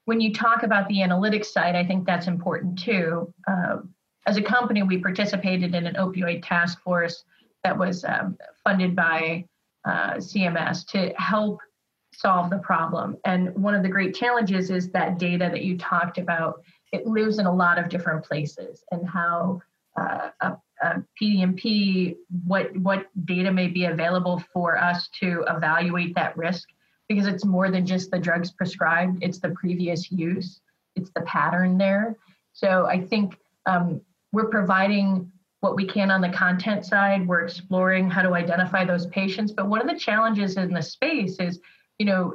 When 0.06 0.22
you 0.22 0.32
talk 0.34 0.62
about 0.62 0.88
the 0.88 0.98
analytics 0.98 1.48
side, 1.48 1.76
I 1.76 1.84
think 1.84 2.06
that's 2.06 2.28
important 2.28 2.78
too. 2.78 3.34
Uh, 3.48 3.78
as 4.28 4.36
a 4.36 4.42
company, 4.42 4.84
we 4.84 4.98
participated 4.98 5.74
in 5.74 5.88
an 5.88 5.96
opioid 5.96 6.46
task 6.46 6.82
force 6.82 7.24
that 7.64 7.78
was 7.78 8.04
um, 8.04 8.38
funded 8.64 8.96
by 8.96 9.46
uh, 9.86 10.16
CMS 10.16 10.86
to 10.88 11.14
help 11.18 11.60
solve 12.14 12.50
the 12.50 12.58
problem. 12.58 13.16
And 13.26 13.56
one 13.56 13.74
of 13.74 13.84
the 13.84 13.90
great 13.90 14.14
challenges 14.14 14.70
is 14.70 14.90
that 14.90 15.18
data 15.18 15.50
that 15.52 15.64
you 15.64 15.78
talked 15.78 16.18
about, 16.18 16.62
it 16.92 17.08
lives 17.08 17.40
in 17.40 17.46
a 17.46 17.54
lot 17.54 17.80
of 17.80 17.90
different 17.90 18.26
places 18.26 18.84
and 18.92 19.08
how 19.08 19.62
uh, 19.96 20.30
a, 20.42 20.58
a 20.82 21.04
PDMP, 21.22 22.18
what, 22.46 22.76
what 22.78 23.06
data 23.26 23.52
may 23.52 23.68
be 23.68 23.86
available 23.86 24.44
for 24.52 24.78
us 24.78 25.08
to 25.22 25.46
evaluate 25.48 26.14
that 26.16 26.36
risk 26.36 26.68
because 27.08 27.28
it's 27.28 27.46
more 27.46 27.72
than 27.72 27.86
just 27.86 28.12
the 28.12 28.20
drugs 28.20 28.52
prescribed, 28.52 29.20
it's 29.22 29.40
the 29.40 29.50
previous 29.50 30.12
use, 30.12 30.60
it's 30.98 31.12
the 31.16 31.22
pattern 31.22 31.78
there. 31.78 32.18
So 32.52 32.86
I 32.88 33.02
think 33.02 33.38
um, 33.66 34.02
we're 34.32 34.50
providing 34.50 35.32
what 35.62 35.76
we 35.76 35.86
can 35.86 36.12
on 36.12 36.22
the 36.22 36.30
content 36.30 36.86
side. 36.86 37.28
We're 37.28 37.42
exploring 37.42 38.10
how 38.10 38.22
to 38.22 38.34
identify 38.34 38.86
those 38.86 39.08
patients. 39.08 39.52
But 39.52 39.68
one 39.68 39.82
of 39.82 39.88
the 39.88 40.00
challenges 40.00 40.58
in 40.58 40.74
the 40.74 40.82
space 40.82 41.38
is, 41.40 41.60
you 41.98 42.06
know, 42.06 42.34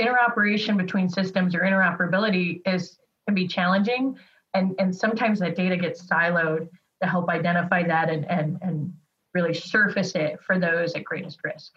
interoperation 0.00 0.76
between 0.76 1.08
systems 1.08 1.54
or 1.54 1.60
interoperability 1.60 2.60
is 2.66 2.98
can 3.26 3.34
be 3.34 3.48
challenging. 3.48 4.16
And, 4.54 4.74
and 4.78 4.94
sometimes 4.94 5.40
that 5.40 5.56
data 5.56 5.76
gets 5.76 6.06
siloed 6.06 6.68
to 7.02 7.08
help 7.08 7.28
identify 7.28 7.82
that 7.82 8.08
and, 8.08 8.24
and, 8.30 8.58
and 8.62 8.92
really 9.34 9.52
surface 9.52 10.14
it 10.14 10.40
for 10.42 10.58
those 10.58 10.94
at 10.94 11.04
greatest 11.04 11.40
risk. 11.44 11.72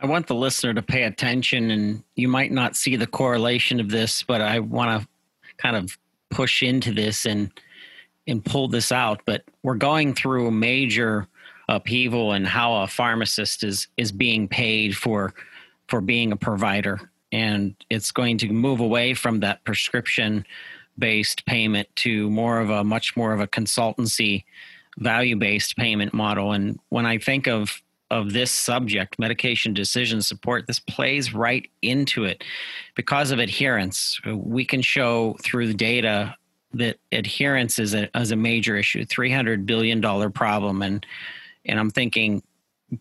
I 0.00 0.06
want 0.06 0.26
the 0.26 0.34
listener 0.34 0.72
to 0.72 0.82
pay 0.82 1.02
attention, 1.02 1.70
and 1.70 2.02
you 2.14 2.28
might 2.28 2.52
not 2.52 2.76
see 2.76 2.96
the 2.96 3.06
correlation 3.06 3.80
of 3.80 3.90
this, 3.90 4.22
but 4.22 4.40
I 4.40 4.60
want 4.60 5.02
to 5.02 5.08
kind 5.58 5.76
of 5.76 5.98
push 6.30 6.62
into 6.62 6.92
this 6.92 7.26
and 7.26 7.50
and 8.26 8.44
pull 8.44 8.68
this 8.68 8.92
out 8.92 9.20
but 9.26 9.42
we're 9.62 9.74
going 9.74 10.14
through 10.14 10.46
a 10.46 10.52
major 10.52 11.26
upheaval 11.70 12.32
in 12.32 12.44
how 12.44 12.82
a 12.82 12.86
pharmacist 12.86 13.62
is 13.62 13.88
is 13.96 14.12
being 14.12 14.48
paid 14.48 14.96
for 14.96 15.32
for 15.88 16.00
being 16.00 16.32
a 16.32 16.36
provider. 16.36 17.00
And 17.32 17.74
it's 17.90 18.10
going 18.10 18.38
to 18.38 18.48
move 18.48 18.80
away 18.80 19.14
from 19.14 19.40
that 19.40 19.64
prescription 19.64 20.44
based 20.98 21.46
payment 21.46 21.88
to 21.96 22.28
more 22.30 22.60
of 22.60 22.70
a 22.70 22.84
much 22.84 23.16
more 23.16 23.32
of 23.32 23.40
a 23.40 23.46
consultancy 23.46 24.44
value 24.98 25.36
based 25.36 25.76
payment 25.76 26.12
model. 26.12 26.52
And 26.52 26.78
when 26.88 27.06
i 27.06 27.16
think 27.18 27.46
of 27.46 27.80
of 28.10 28.32
this 28.32 28.50
subject, 28.50 29.18
medication 29.18 29.72
decision 29.72 30.20
support, 30.20 30.66
this 30.66 30.78
plays 30.78 31.32
right 31.32 31.70
into 31.82 32.24
it 32.24 32.42
because 32.96 33.30
of 33.30 33.38
adherence. 33.38 34.20
We 34.26 34.64
can 34.64 34.82
show 34.82 35.36
through 35.42 35.68
the 35.68 35.74
data 35.74 36.34
that 36.72 36.98
adherence 37.12 37.78
is 37.78 37.94
a, 37.94 38.08
is 38.18 38.30
a 38.30 38.36
major 38.36 38.76
issue, 38.76 39.04
$300 39.04 39.66
billion 39.66 40.00
problem. 40.32 40.82
And, 40.82 41.04
and 41.64 41.78
I'm 41.78 41.90
thinking, 41.90 42.42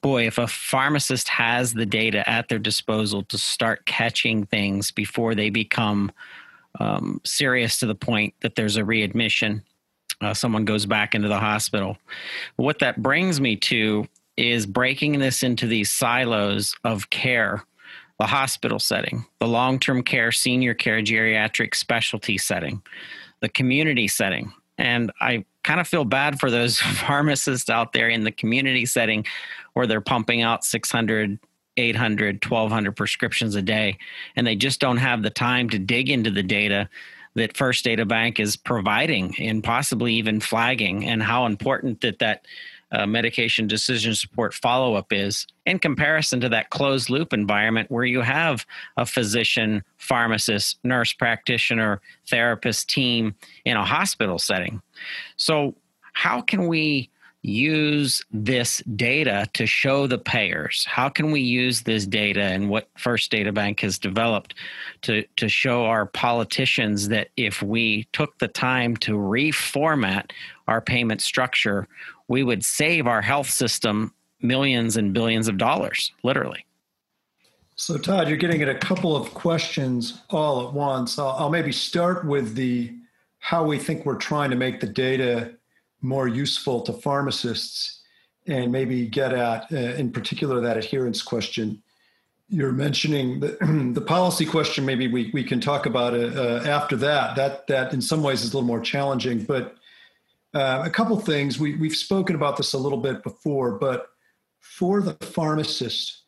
boy, 0.02 0.28
if 0.28 0.38
a 0.38 0.48
pharmacist 0.48 1.28
has 1.30 1.74
the 1.74 1.86
data 1.86 2.28
at 2.30 2.50
their 2.50 2.60
disposal 2.60 3.24
to 3.24 3.38
start 3.38 3.86
catching 3.86 4.46
things 4.46 4.92
before 4.92 5.36
they 5.36 5.50
become 5.50 6.12
um, 6.80 7.20
serious 7.26 7.80
to 7.80 7.86
the 7.86 7.96
point 7.96 8.34
that 8.42 8.56
there's 8.56 8.78
a 8.78 8.86
readmission, 8.86 9.64
uh, 10.22 10.34
someone 10.34 10.66
goes 10.66 10.86
back 10.86 11.16
into 11.16 11.28
the 11.28 11.40
hospital. 11.40 11.98
What 12.58 12.80
that 12.80 13.02
brings 13.02 13.40
me 13.40 13.56
to 13.58 14.08
is 14.40 14.66
breaking 14.66 15.20
this 15.20 15.44
into 15.44 15.68
these 15.68 15.92
silos 15.92 16.76
of 16.84 17.10
care 17.10 17.64
the 18.20 18.28
hospital 18.28 18.80
setting, 18.80 19.26
the 19.40 19.48
long 19.48 19.80
term 19.80 20.04
care, 20.04 20.32
senior 20.32 20.74
care, 20.74 21.02
geriatric 21.02 21.74
specialty 21.74 22.38
setting, 22.38 22.82
the 23.40 23.50
community 23.50 24.08
setting. 24.08 24.52
And 24.78 25.12
I 25.22 25.46
kind 25.64 25.80
of 25.80 25.88
feel 25.88 26.06
bad 26.06 26.40
for 26.40 26.52
those 26.52 26.80
pharmacists 26.80 27.70
out 27.70 27.94
there 27.94 28.10
in 28.10 28.24
the 28.24 28.32
community 28.32 28.86
setting 28.86 29.26
where 29.74 29.88
they're 29.88 30.02
pumping 30.02 30.42
out 30.42 30.66
600, 30.66 31.40
800, 31.78 32.46
1200 32.46 32.96
prescriptions 32.96 33.56
a 33.56 33.62
day, 33.62 33.98
and 34.36 34.46
they 34.46 34.56
just 34.56 34.82
don't 34.82 34.98
have 34.98 35.24
the 35.24 35.30
time 35.30 35.70
to 35.70 35.80
dig 35.80 36.10
into 36.10 36.30
the 36.30 36.44
data 36.44 36.90
that 37.36 37.56
First 37.56 37.86
Databank 37.86 38.40
is 38.40 38.58
providing 38.58 39.34
and 39.40 39.64
possibly 39.64 40.14
even 40.16 40.42
flagging, 40.42 41.06
and 41.06 41.24
how 41.24 41.46
important 41.46 42.02
that 42.02 42.20
that 42.20 42.46
uh, 42.92 43.06
medication 43.06 43.68
decision 43.68 44.16
support 44.16 44.54
follow 44.54 44.96
up 44.96 45.12
is 45.12 45.46
in 45.66 45.80
comparison 45.80 46.40
to 46.40 46.50
that 46.50 46.70
closed 46.70 47.10
loop 47.10 47.34
environment 47.34 47.90
where 47.92 48.06
you 48.06 48.22
have 48.22 48.66
a 48.98 49.06
physician, 49.06 49.84
pharmacist, 49.98 50.80
nurse 50.84 51.14
practitioner, 51.14 52.02
therapist 52.30 52.90
team 52.90 53.36
in 53.66 53.78
a 53.78 53.86
hospital 53.86 54.40
setting. 54.40 54.82
So, 55.38 55.76
how 56.14 56.42
can 56.42 56.68
we 56.68 57.10
use 57.42 58.22
this 58.32 58.84
data 58.96 59.48
to 59.54 59.66
show 59.66 60.08
the 60.08 60.18
payers? 60.18 60.86
How 60.86 61.08
can 61.08 61.32
we 61.32 61.40
use 61.40 61.82
this 61.82 62.06
data 62.06 62.42
and 62.42 62.70
what 62.70 62.90
First 62.98 63.32
Databank 63.32 63.80
has 63.80 63.98
developed 63.98 64.56
to, 65.04 65.24
to 65.38 65.48
show 65.48 65.86
our 65.86 66.06
politicians 66.06 67.08
that 67.10 67.30
if 67.38 67.64
we 67.64 68.08
took 68.12 68.38
the 68.40 68.50
time 68.50 68.98
to 68.98 69.14
reformat 69.14 70.32
our 70.68 70.82
payment 70.82 71.22
structure, 71.22 71.88
we 72.30 72.44
would 72.44 72.64
save 72.64 73.08
our 73.08 73.22
health 73.22 73.50
system 73.50 74.14
millions 74.42 74.96
and 74.96 75.14
billions 75.14 75.50
of 75.50 75.58
dollars, 75.58 76.14
literally. 76.24 76.66
So, 77.76 77.98
Todd, 77.98 78.30
you're 78.30 78.38
getting 78.38 78.62
at 78.62 78.70
a 78.70 78.78
couple 78.78 79.16
of 79.16 79.34
questions 79.34 80.22
all 80.30 80.68
at 80.68 80.74
once. 80.74 81.20
I'll, 81.20 81.30
I'll 81.32 81.50
maybe 81.50 81.72
start 81.72 82.26
with 82.26 82.56
the 82.56 82.96
how 83.40 83.64
we 83.64 83.78
think 83.78 84.06
we're 84.06 84.18
trying 84.18 84.50
to 84.50 84.56
make 84.56 84.80
the 84.80 84.88
data 84.88 85.56
more 86.02 86.28
useful 86.28 86.82
to 86.82 86.94
pharmacists 86.94 88.02
and 88.48 88.72
maybe 88.72 89.08
get 89.08 89.34
at, 89.34 89.72
uh, 89.72 89.76
in 89.76 90.12
particular, 90.12 90.60
that 90.60 90.78
adherence 90.78 91.22
question. 91.22 91.82
You're 92.50 92.72
mentioning 92.74 93.40
the, 93.40 93.58
the 93.94 94.02
policy 94.02 94.46
question. 94.46 94.86
Maybe 94.86 95.08
we, 95.08 95.32
we 95.34 95.44
can 95.44 95.62
talk 95.62 95.86
about 95.86 96.14
it 96.14 96.36
uh, 96.38 96.68
after 96.68 96.96
that. 96.98 97.36
That 97.38 97.66
that 97.68 97.94
in 97.94 98.02
some 98.02 98.24
ways 98.24 98.44
is 98.44 98.54
a 98.54 98.58
little 98.58 98.68
more 98.68 98.82
challenging. 98.82 99.44
But 99.44 99.79
uh, 100.54 100.84
a 100.86 100.90
couple 100.90 101.20
things 101.20 101.60
we 101.60 101.76
we've 101.76 101.96
spoken 101.96 102.36
about 102.36 102.58
this 102.58 102.74
a 102.74 102.78
little 102.78 102.98
bit 102.98 103.24
before. 103.24 103.78
But 103.78 104.08
for 104.60 105.02
the 105.02 105.14
pharmacist, 105.26 106.24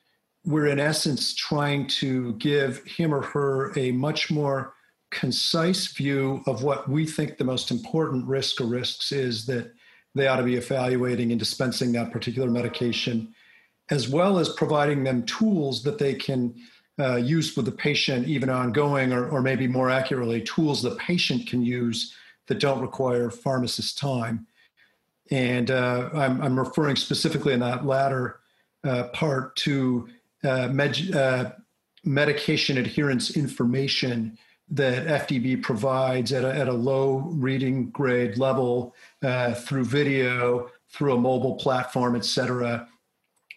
we're 0.45 0.67
in 0.67 0.79
essence 0.79 1.35
trying 1.35 1.87
to 1.87 2.33
give 2.33 2.83
him 2.85 3.13
or 3.13 3.21
her 3.21 3.77
a 3.77 3.91
much 3.91 4.31
more 4.31 4.73
concise 5.11 5.87
view 5.87 6.41
of 6.47 6.63
what 6.63 6.89
we 6.89 7.05
think 7.05 7.37
the 7.37 7.43
most 7.43 7.69
important 7.69 8.25
risk 8.25 8.61
or 8.61 8.65
risks 8.65 9.11
is 9.11 9.45
that 9.45 9.71
they 10.15 10.27
ought 10.27 10.37
to 10.37 10.43
be 10.43 10.55
evaluating 10.55 11.31
and 11.31 11.39
dispensing 11.39 11.91
that 11.91 12.11
particular 12.11 12.49
medication, 12.49 13.33
as 13.89 14.09
well 14.09 14.39
as 14.39 14.49
providing 14.49 15.03
them 15.03 15.23
tools 15.23 15.83
that 15.83 15.97
they 15.97 16.13
can 16.13 16.53
uh, 16.99 17.15
use 17.15 17.55
with 17.55 17.65
the 17.65 17.71
patient, 17.71 18.27
even 18.27 18.49
ongoing, 18.49 19.13
or, 19.13 19.29
or 19.29 19.41
maybe 19.41 19.67
more 19.67 19.89
accurately, 19.89 20.41
tools 20.41 20.81
the 20.81 20.95
patient 20.95 21.47
can 21.47 21.61
use 21.61 22.15
that 22.51 22.59
don't 22.59 22.81
require 22.81 23.29
pharmacist 23.29 23.97
time. 23.97 24.45
And 25.31 25.71
uh, 25.71 26.09
I'm, 26.13 26.41
I'm, 26.41 26.59
referring 26.59 26.97
specifically 26.97 27.53
in 27.53 27.61
that 27.61 27.85
latter 27.85 28.41
uh, 28.83 29.03
part 29.13 29.55
to 29.57 30.09
uh, 30.43 30.67
med- 30.67 31.15
uh, 31.15 31.51
medication 32.03 32.77
adherence 32.77 33.37
information 33.37 34.37
that 34.69 35.27
FDB 35.27 35.61
provides 35.61 36.33
at 36.33 36.43
a, 36.43 36.53
at 36.53 36.67
a 36.67 36.73
low 36.73 37.19
reading 37.29 37.89
grade 37.91 38.37
level 38.37 38.93
uh, 39.23 39.53
through 39.53 39.85
video, 39.85 40.69
through 40.89 41.13
a 41.13 41.17
mobile 41.17 41.55
platform, 41.55 42.17
et 42.17 42.25
cetera, 42.25 42.85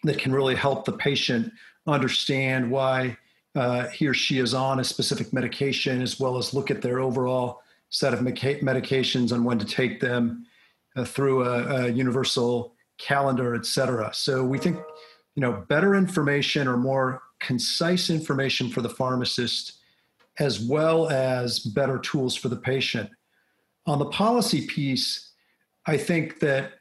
that 0.03 0.17
can 0.17 0.31
really 0.31 0.55
help 0.55 0.85
the 0.85 0.93
patient 0.93 1.51
understand 1.85 2.71
why 2.71 3.17
uh, 3.55 3.87
he 3.87 4.07
or 4.07 4.13
she 4.13 4.39
is 4.39 4.53
on 4.53 4.79
a 4.79 4.85
specific 4.85 5.33
medication, 5.33 6.01
as 6.01 6.17
well 6.17 6.37
as 6.37 6.53
look 6.53 6.71
at 6.71 6.81
their 6.81 6.99
overall 6.99 7.61
set 7.95 8.13
of 8.13 8.19
medications 8.19 9.31
and 9.31 9.45
when 9.45 9.59
to 9.59 9.65
take 9.65 9.99
them 9.99 10.45
uh, 10.97 11.05
through 11.05 11.43
a, 11.43 11.85
a 11.85 11.87
universal 11.89 12.75
calendar, 12.97 13.55
et 13.55 13.65
cetera. 13.65 14.09
So 14.13 14.43
we 14.43 14.57
think, 14.57 14.77
you 15.35 15.41
know, 15.41 15.63
better 15.69 15.95
information 15.95 16.67
or 16.67 16.77
more 16.77 17.21
concise 17.39 18.09
information 18.09 18.69
for 18.69 18.81
the 18.81 18.89
pharmacist 18.89 19.79
as 20.39 20.59
well 20.59 21.09
as 21.09 21.59
better 21.59 21.97
tools 21.99 22.35
for 22.35 22.49
the 22.49 22.61
patient. 22.73 23.09
On 23.85 23.99
the 23.99 24.11
policy 24.23 24.67
piece, 24.67 25.31
I 25.85 25.97
think 25.97 26.39
that 26.39 26.71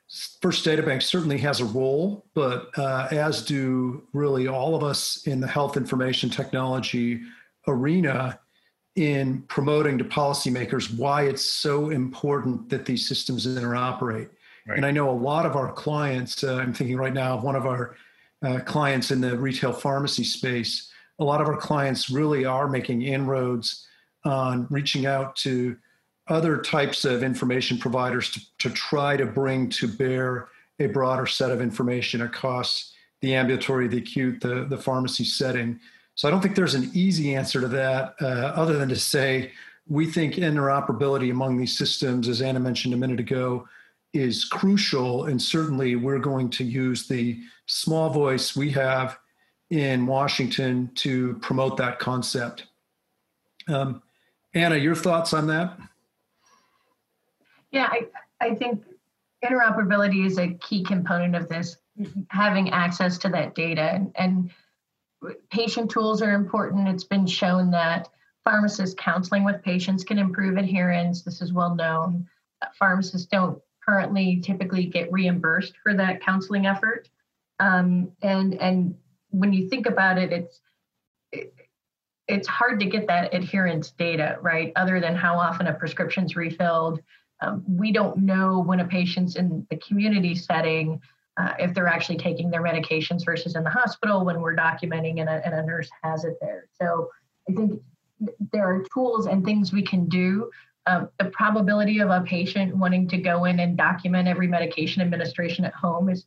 First 0.40 0.64
Databank 0.64 1.03
certainly 1.03 1.38
has 1.38 1.61
a 1.61 1.64
role, 1.64 2.27
but 2.35 2.77
uh, 2.77 3.09
as 3.11 3.44
do 3.44 4.03
really 4.12 4.48
all 4.48 4.74
of 4.74 4.83
us 4.83 5.27
in 5.27 5.40
the 5.40 5.46
health 5.46 5.77
information 5.77 6.31
technology 6.31 7.20
arena 7.68 8.40
in 8.96 9.42
promoting 9.42 9.98
to 9.98 10.04
policymakers 10.04 10.96
why 10.96 11.22
it's 11.22 11.44
so 11.44 11.90
important 11.90 12.68
that 12.70 12.87
these 12.87 13.09
systems 13.09 13.46
interoperate. 13.46 14.28
Right. 14.66 14.76
And 14.76 14.87
I 14.87 14.90
know 14.90 15.11
a 15.11 15.12
lot 15.12 15.46
of 15.46 15.57
our 15.57 15.72
clients, 15.72 16.44
uh, 16.44 16.57
I'm 16.57 16.72
thinking 16.72 16.96
right 16.96 17.12
now 17.12 17.37
of 17.37 17.42
one 17.42 17.57
of 17.57 17.66
our 17.66 17.96
uh, 18.42 18.61
clients 18.61 19.11
in 19.11 19.20
the 19.20 19.37
retail 19.37 19.72
pharmacy 19.72 20.24
space 20.24 20.92
a 21.18 21.24
lot 21.24 21.40
of 21.40 21.48
our 21.48 21.57
clients 21.57 22.11
really 22.11 22.44
are 22.44 22.68
making 22.68 23.02
inroads 23.02 23.87
on 24.24 24.66
reaching 24.70 25.07
out 25.07 25.37
to 25.37 25.76
other 26.28 26.59
types 26.59 27.04
of 27.04 27.22
information 27.22 27.78
providers 27.78 28.30
to, 28.30 28.40
to 28.59 28.70
try 28.70 29.16
to 29.16 29.26
bring 29.26 29.68
to 29.68 29.87
bear 29.87 30.48
a 30.80 30.87
broader 30.87 31.26
set 31.26 31.50
of 31.50 31.61
information 31.61 32.22
across 32.22 32.92
the 33.20 33.35
ambulatory, 33.35 33.87
the 33.87 33.98
acute, 33.98 34.40
the, 34.40 34.64
the 34.64 34.78
pharmacy 34.78 35.24
setting. 35.24 35.78
So 36.14 36.29
I 36.29 36.31
don't 36.31 36.40
think 36.40 36.55
there's 36.55 36.74
an 36.74 36.90
easy 36.94 37.35
answer 37.35 37.61
to 37.61 37.68
that, 37.68 38.14
uh, 38.20 38.53
other 38.55 38.79
than 38.79 38.88
to 38.88 38.96
say 38.96 39.50
we 39.88 40.07
think 40.07 40.35
interoperability 40.35 41.31
among 41.31 41.57
these 41.57 41.77
systems, 41.77 42.29
as 42.29 42.40
Anna 42.40 42.61
mentioned 42.61 42.94
a 42.94 42.96
minute 42.96 43.20
ago, 43.20 43.68
is 44.12 44.44
crucial. 44.44 45.24
And 45.24 45.42
certainly 45.42 45.96
we're 45.96 46.20
going 46.20 46.50
to 46.50 46.64
use 46.64 47.09
the 47.09 47.40
small 47.66 48.11
voice 48.11 48.55
we 48.55 48.70
have 48.70 49.18
in 49.70 50.07
Washington 50.07 50.90
to 50.94 51.35
promote 51.42 51.77
that 51.79 51.98
concept. 51.98 52.66
Um, 53.66 54.03
Anna, 54.55 54.77
your 54.77 54.94
thoughts 54.94 55.35
on 55.35 55.48
that? 55.48 55.77
Yeah, 57.72 57.88
I, 57.90 58.07
I 58.40 58.55
think 58.55 58.85
interoperability 59.44 60.24
is 60.24 60.38
a 60.38 60.55
key 60.55 60.85
component 60.85 61.35
of 61.35 61.48
this, 61.48 61.79
having 62.29 62.70
access 62.70 63.18
to 63.18 63.29
that 63.31 63.57
data. 63.57 63.83
And, 63.83 64.12
and 64.14 64.50
patient 65.50 65.90
tools 65.90 66.22
are 66.22 66.32
important. 66.32 66.88
It's 66.88 67.04
been 67.04 67.26
shown 67.26 67.70
that 67.70 68.08
pharmacists 68.44 68.94
counseling 68.98 69.44
with 69.44 69.62
patients 69.62 70.04
can 70.04 70.18
improve 70.18 70.56
adherence. 70.56 71.22
This 71.22 71.40
is 71.40 71.52
well 71.52 71.74
known. 71.74 72.28
Pharmacists 72.78 73.26
don't 73.26 73.60
currently 73.84 74.40
typically 74.40 74.87
get 74.87 75.12
reimbursed 75.12 75.74
for 75.82 75.94
that 75.94 76.22
counseling 76.22 76.66
effort. 76.66 77.08
Um, 77.60 78.12
and 78.22 78.54
and 78.54 78.94
when 79.30 79.52
you 79.52 79.68
think 79.68 79.87
about 79.87 80.18
it, 80.18 80.32
it's 80.32 80.60
it, 81.32 81.54
it's 82.26 82.48
hard 82.48 82.80
to 82.80 82.87
get 82.87 83.06
that 83.08 83.34
adherence 83.34 83.90
data, 83.90 84.38
right? 84.40 84.72
Other 84.76 85.00
than 85.00 85.14
how 85.14 85.38
often 85.38 85.66
a 85.66 85.74
prescription's 85.74 86.37
refilled. 86.37 87.00
Um, 87.40 87.64
we 87.68 87.92
don't 87.92 88.18
know 88.18 88.60
when 88.60 88.80
a 88.80 88.87
patient's 88.87 89.37
in 89.37 89.66
the 89.68 89.76
community 89.76 90.34
setting 90.34 91.00
uh, 91.37 91.55
if 91.59 91.75
they're 91.75 91.88
actually 91.88 92.16
taking 92.16 92.51
their 92.51 92.62
medications 92.62 93.25
versus 93.25 93.57
in 93.57 93.64
the 93.64 93.70
hospital 93.70 94.25
when 94.25 94.40
we're 94.40 94.55
documenting 94.55 95.20
and 95.20 95.29
a, 95.29 95.44
and 95.44 95.55
a 95.55 95.62
nurse 95.62 95.90
has 96.03 96.25
it 96.25 96.37
there. 96.40 96.66
So 96.81 97.11
I 97.49 97.53
think 97.53 97.81
there 98.53 98.68
are 98.68 98.85
tools 98.92 99.27
and 99.27 99.44
things 99.44 99.73
we 99.73 99.83
can 99.83 100.09
do. 100.09 100.51
Um, 100.87 101.09
the 101.18 101.27
probability 101.27 102.01
of 102.01 102.11
a 102.11 102.20
patient 102.20 102.77
wanting 102.77 103.09
to 103.09 103.16
go 103.16 103.47
in 103.47 103.59
and 103.61 103.77
document 103.77 104.29
every 104.29 104.47
medication 104.47 105.03
administration 105.03 105.64
at 105.64 105.75
home 105.75 106.09
is 106.09 106.25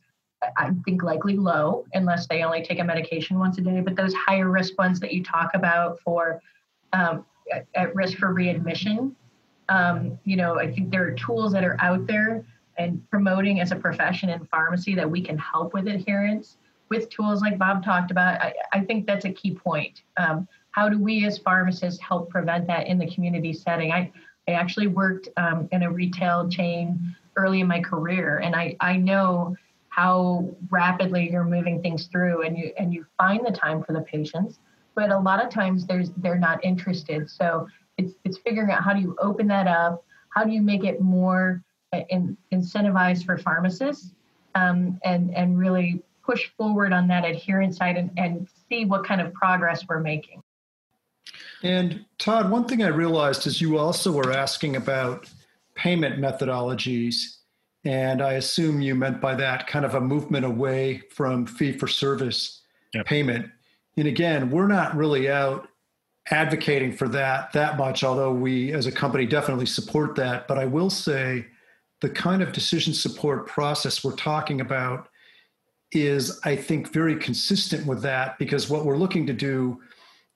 I 0.56 0.70
think 0.84 1.02
likely 1.02 1.36
low 1.36 1.84
unless 1.94 2.26
they 2.28 2.42
only 2.42 2.62
take 2.62 2.78
a 2.78 2.84
medication 2.84 3.38
once 3.38 3.58
a 3.58 3.60
day. 3.60 3.80
But 3.80 3.96
those 3.96 4.14
higher 4.14 4.48
risk 4.48 4.78
ones 4.78 5.00
that 5.00 5.12
you 5.12 5.22
talk 5.22 5.50
about 5.54 6.00
for 6.00 6.40
um, 6.92 7.24
at, 7.52 7.66
at, 7.74 7.94
risk 7.94 8.18
for 8.18 8.32
readmission, 8.32 9.16
um, 9.68 10.18
you 10.24 10.36
know, 10.36 10.58
I 10.58 10.72
think 10.72 10.90
there 10.90 11.04
are 11.06 11.12
tools 11.12 11.52
that 11.52 11.64
are 11.64 11.76
out 11.80 12.06
there 12.06 12.44
and 12.78 13.02
promoting 13.10 13.60
as 13.60 13.72
a 13.72 13.76
profession 13.76 14.28
in 14.30 14.44
pharmacy 14.46 14.94
that 14.94 15.10
we 15.10 15.20
can 15.20 15.36
help 15.38 15.74
with 15.74 15.88
adherence 15.88 16.56
with 16.88 17.10
tools 17.10 17.42
like 17.42 17.58
Bob 17.58 17.84
talked 17.84 18.10
about. 18.10 18.40
I, 18.40 18.54
I 18.72 18.80
think 18.80 19.06
that's 19.06 19.26
a 19.26 19.32
key 19.32 19.54
point. 19.54 20.02
Um, 20.16 20.48
how 20.70 20.88
do 20.88 20.98
we 20.98 21.26
as 21.26 21.38
pharmacists 21.38 22.00
help 22.00 22.30
prevent 22.30 22.66
that 22.68 22.86
in 22.86 22.98
the 22.98 23.10
community 23.10 23.52
setting? 23.52 23.92
I, 23.92 24.10
I 24.46 24.52
actually 24.52 24.86
worked 24.86 25.28
um, 25.36 25.68
in 25.72 25.82
a 25.82 25.90
retail 25.90 26.48
chain 26.48 27.14
early 27.36 27.60
in 27.60 27.66
my 27.66 27.80
career, 27.80 28.38
and 28.38 28.56
I, 28.56 28.76
I 28.80 28.96
know 28.96 29.56
how 29.90 30.48
rapidly 30.70 31.30
you're 31.30 31.44
moving 31.44 31.82
things 31.82 32.06
through 32.06 32.42
and 32.42 32.56
you 32.56 32.72
and 32.78 32.94
you 32.94 33.04
find 33.18 33.44
the 33.44 33.50
time 33.50 33.82
for 33.82 33.92
the 33.92 34.02
patients 34.02 34.60
but 34.98 35.10
a 35.10 35.18
lot 35.18 35.40
of 35.40 35.48
times 35.48 35.86
there's 35.86 36.10
they're 36.16 36.40
not 36.40 36.62
interested. 36.64 37.30
So 37.30 37.68
it's 37.98 38.14
it's 38.24 38.38
figuring 38.38 38.72
out 38.72 38.82
how 38.82 38.92
do 38.92 39.00
you 39.00 39.16
open 39.20 39.46
that 39.46 39.68
up, 39.68 40.04
how 40.30 40.42
do 40.42 40.50
you 40.50 40.60
make 40.60 40.82
it 40.82 41.00
more 41.00 41.62
in, 41.92 42.36
incentivized 42.52 43.24
for 43.24 43.38
pharmacists, 43.38 44.12
um, 44.54 44.98
and 45.04 45.34
and 45.34 45.58
really 45.58 46.02
push 46.24 46.48
forward 46.56 46.92
on 46.92 47.08
that 47.08 47.24
adherence 47.24 47.78
side 47.78 47.96
and, 47.96 48.10
and 48.18 48.48
see 48.68 48.84
what 48.84 49.04
kind 49.04 49.20
of 49.20 49.32
progress 49.32 49.86
we're 49.88 50.00
making. 50.00 50.42
And 51.62 52.04
Todd, 52.18 52.50
one 52.50 52.66
thing 52.66 52.82
I 52.82 52.88
realized 52.88 53.46
is 53.46 53.60
you 53.60 53.78
also 53.78 54.12
were 54.12 54.32
asking 54.32 54.76
about 54.76 55.28
payment 55.74 56.20
methodologies. 56.20 57.36
And 57.84 58.20
I 58.20 58.34
assume 58.34 58.82
you 58.82 58.94
meant 58.94 59.20
by 59.20 59.34
that 59.36 59.66
kind 59.66 59.84
of 59.84 59.94
a 59.94 60.00
movement 60.00 60.44
away 60.44 61.02
from 61.10 61.46
fee 61.46 61.72
for 61.72 61.88
service 61.88 62.62
yep. 62.92 63.06
payment. 63.06 63.50
And 63.96 64.06
again, 64.06 64.50
we're 64.50 64.66
not 64.66 64.94
really 64.96 65.30
out 65.30 65.68
advocating 66.30 66.92
for 66.92 67.08
that 67.08 67.52
that 67.54 67.78
much, 67.78 68.04
although 68.04 68.32
we 68.32 68.72
as 68.72 68.86
a 68.86 68.92
company 68.92 69.24
definitely 69.24 69.66
support 69.66 70.14
that. 70.16 70.46
But 70.46 70.58
I 70.58 70.66
will 70.66 70.90
say 70.90 71.46
the 72.00 72.08
kind 72.08 72.42
of 72.42 72.52
decision 72.52 72.94
support 72.94 73.46
process 73.46 74.04
we're 74.04 74.16
talking 74.16 74.60
about 74.60 75.08
is, 75.92 76.38
I 76.44 76.54
think, 76.56 76.92
very 76.92 77.16
consistent 77.16 77.86
with 77.86 78.02
that 78.02 78.38
because 78.38 78.68
what 78.68 78.84
we're 78.84 78.98
looking 78.98 79.26
to 79.26 79.32
do 79.32 79.80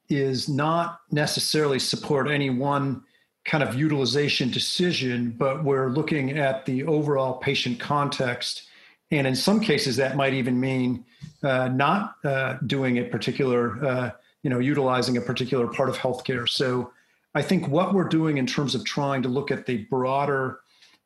is 0.09 0.49
not 0.49 1.01
necessarily 1.11 1.79
support 1.79 2.31
any 2.31 2.51
one 2.51 3.03
kind 3.45 3.63
of 3.63 3.75
utilization 3.75 4.51
decision, 4.51 5.35
but 5.37 5.65
we're 5.65 5.91
looking 5.91 6.39
at 6.39 6.65
the 6.65 6.85
overall 6.85 7.35
patient 7.35 7.81
context. 7.81 8.69
And 9.11 9.27
in 9.27 9.35
some 9.35 9.61
cases, 9.61 9.97
that 9.97 10.17
might 10.17 10.35
even 10.35 10.59
mean 10.59 11.05
uh, 11.43 11.69
not 11.69 12.15
uh, 12.25 12.59
doing 12.67 12.99
a 12.99 13.05
particular, 13.05 13.85
uh, 13.85 14.11
you 14.43 14.51
know, 14.51 14.59
utilizing 14.59 15.17
a 15.17 15.21
particular 15.21 15.67
part 15.67 15.89
of 15.89 15.99
healthcare. 15.99 16.49
So 16.49 16.93
I 17.35 17.43
think 17.43 17.69
what 17.69 17.95
we're 17.95 18.09
doing 18.09 18.39
in 18.39 18.47
terms 18.47 18.75
of 18.75 18.85
trying 18.85 19.23
to 19.23 19.29
look 19.29 19.51
at 19.51 19.67
the 19.67 19.85
broader 19.85 20.61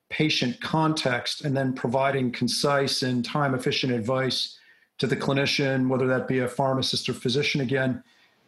patient 0.08 0.60
context 0.60 1.44
and 1.44 1.56
then 1.56 1.72
providing 1.72 2.30
concise 2.30 3.02
and 3.02 3.24
time 3.24 3.54
efficient 3.54 3.92
advice 3.92 4.58
to 4.98 5.06
the 5.06 5.16
clinician, 5.16 5.88
whether 5.88 6.06
that 6.06 6.28
be 6.28 6.40
a 6.40 6.48
pharmacist 6.48 7.08
or 7.08 7.12
physician 7.12 7.60
again, 7.60 8.02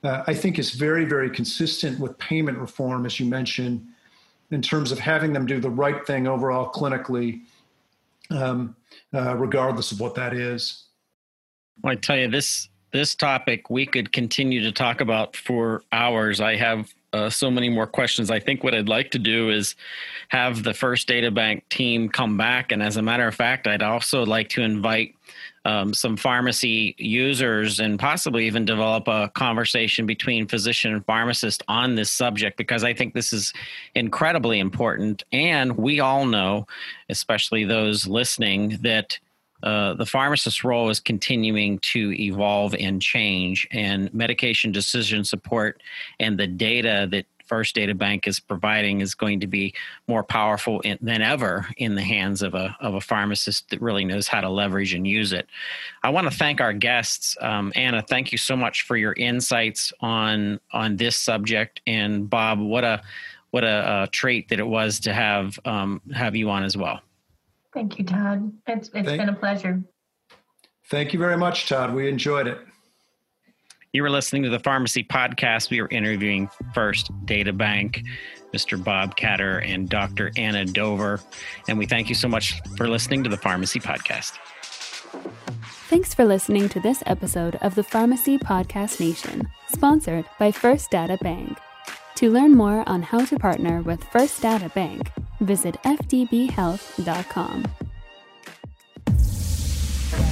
uh, 0.05 0.23
I 0.27 0.35
think 0.35 0.59
is 0.59 0.71
very, 0.73 1.05
very 1.05 1.31
consistent 1.31 1.99
with 1.99 2.17
payment 2.19 2.59
reform, 2.59 3.05
as 3.05 3.19
you 3.19 3.27
mentioned, 3.27 3.87
in 4.51 4.63
terms 4.63 4.93
of 4.93 4.99
having 4.99 5.33
them 5.33 5.45
do 5.45 5.61
the 5.61 5.71
right 5.71 6.07
thing 6.07 6.27
overall 6.27 6.71
clinically, 6.71 7.43
um, 8.31 8.77
uh, 9.13 9.37
regardless 9.37 9.93
of 9.93 10.01
what 10.01 10.15
that 10.15 10.33
is. 10.33 10.85
Well, 11.83 11.93
I 11.93 11.97
tell 11.97 12.17
you, 12.17 12.29
this 12.29 12.69
this 12.91 13.15
topic 13.15 13.69
we 13.69 13.85
could 13.85 14.13
continue 14.13 14.63
to 14.63 14.73
talk 14.73 15.03
about 15.03 15.37
for 15.37 15.83
hours. 15.93 16.41
I 16.41 16.57
have 16.57 16.95
uh, 17.13 17.31
so 17.31 17.51
many 17.51 17.69
more 17.69 17.87
questions. 17.87 18.31
I 18.31 18.41
think 18.41 18.63
what 18.63 18.75
I'd 18.75 18.89
like 18.89 19.11
to 19.13 19.19
do 19.19 19.51
is 19.51 19.75
have 20.29 20.63
the 20.63 20.75
First 20.75 21.09
Databank 21.09 21.63
team 21.71 22.09
come 22.09 22.37
back, 22.37 22.73
and 22.73 22.83
as 22.83 22.97
a 22.97 23.03
matter 23.03 23.27
of 23.27 23.35
fact, 23.35 23.67
I'd 23.67 23.83
also 23.83 24.25
like 24.25 24.49
to 24.51 24.63
invite 24.63 25.15
um, 25.65 25.93
some 25.93 26.17
pharmacy 26.17 26.95
users 26.99 27.81
and 27.81 27.99
possibly 27.99 28.47
even 28.47 28.65
develop 28.65 29.07
a 29.07 29.31
conversation 29.35 30.07
between 30.07 30.47
physician 30.47 30.95
and 30.95 31.05
pharmacist 31.05 31.63
on 31.69 31.95
this 31.95 32.11
subject 32.11 32.57
because 32.57 32.85
I 32.85 32.95
think 32.95 33.13
this 33.13 33.33
is 33.33 33.53
incredibly 33.95 34.61
important. 34.61 35.25
And 35.33 35.77
we 35.77 36.01
all 36.01 36.25
know, 36.25 36.67
especially 37.11 37.65
those 37.65 38.07
listening, 38.07 38.79
that 38.81 39.19
uh, 39.63 39.95
the 39.95 40.07
pharmacist's 40.07 40.65
role 40.65 40.89
is 40.89 41.01
continuing 41.01 41.79
to 41.81 42.13
evolve 42.21 42.75
and 42.79 43.03
change, 43.03 43.67
and 43.73 44.13
medication 44.15 44.73
decision 44.73 45.25
support 45.25 45.83
and 46.21 46.39
the 46.39 46.47
data 46.47 47.09
that 47.11 47.27
First 47.49 47.77
Databank 47.77 48.29
is 48.29 48.39
providing 48.39 49.01
is 49.01 49.15
going 49.15 49.41
to 49.41 49.47
be 49.47 49.75
more 50.07 50.23
powerful 50.23 50.81
in, 50.81 50.99
than 51.01 51.23
ever 51.23 51.67
in 51.79 51.95
the 51.95 52.03
hands 52.03 52.43
of 52.43 52.55
a 52.55 52.77
of 52.81 52.95
a 52.95 53.01
pharmacist 53.01 53.71
that 53.71 53.81
really 53.81 54.05
knows 54.05 54.29
how 54.29 54.43
to 54.43 54.51
leverage 54.51 54.93
and 54.93 55.07
use 55.07 55.33
it. 55.33 55.47
I 56.03 56.11
want 56.11 56.31
to 56.31 56.37
thank 56.37 56.61
our 56.61 56.75
guests, 56.75 57.37
um, 57.41 57.73
Anna. 57.75 58.03
Thank 58.03 58.33
you 58.33 58.39
so 58.39 58.55
much 58.55 58.83
for 58.83 58.97
your 58.97 59.15
insights 59.15 59.93
on 60.01 60.61
on 60.73 60.97
this 60.97 61.17
subject, 61.17 61.81
and 61.87 62.29
Bob, 62.29 62.61
what 62.61 62.85
a 62.85 63.03
what 63.51 63.65
a, 63.65 64.03
a 64.03 64.07
treat 64.09 64.51
that 64.51 64.59
it 64.59 64.67
was 64.67 65.01
to 65.01 65.15
have 65.15 65.59
um, 65.65 66.03
have 66.15 66.37
you 66.37 66.51
on 66.51 66.63
as 66.65 66.77
well. 66.77 67.01
Thank 67.79 67.97
you, 67.97 68.05
Todd. 68.05 68.53
It's 68.67 68.89
it's 68.89 69.07
thank, 69.07 69.21
been 69.21 69.29
a 69.29 69.35
pleasure. 69.35 69.81
Thank 70.91 71.13
you 71.13 71.19
very 71.21 71.37
much, 71.37 71.69
Todd. 71.69 71.95
We 71.95 72.09
enjoyed 72.09 72.49
it. 72.49 72.59
You 73.93 74.03
were 74.03 74.11
listening 74.11 74.43
to 74.43 74.49
the 74.49 74.59
Pharmacy 74.59 75.05
Podcast. 75.05 75.71
We 75.71 75.81
were 75.81 75.89
interviewing 75.89 76.51
First 76.75 77.13
Databank, 77.25 78.05
Mr. 78.53 78.83
Bob 78.83 79.15
Katter, 79.17 79.65
and 79.65 79.89
Dr. 79.89 80.33
Anna 80.37 80.65
Dover. 80.65 81.21
And 81.69 81.79
we 81.79 81.87
thank 81.87 82.09
you 82.09 82.17
so 82.17 82.27
much 82.27 82.61
for 82.77 82.89
listening 82.89 83.23
to 83.23 83.31
the 83.31 83.37
Pharmacy 83.37 83.79
Podcast. 83.79 84.33
Thanks 85.89 86.13
for 86.13 86.25
listening 86.25 86.69
to 86.71 86.81
this 86.81 87.05
episode 87.07 87.55
of 87.63 87.77
the 87.77 87.85
Pharmacy 87.85 88.39
Podcast 88.39 88.99
Nation, 88.99 89.49
sponsored 89.69 90.25
by 90.41 90.51
First 90.51 90.91
Databank. 90.91 91.57
To 92.19 92.29
learn 92.29 92.57
more 92.57 92.83
on 92.89 93.03
how 93.03 93.25
to 93.27 93.39
partner 93.39 93.81
with 93.81 94.03
First 94.03 94.43
Databank, 94.43 95.07
visit 95.39 95.77
fdbhealth.com. 95.85 97.65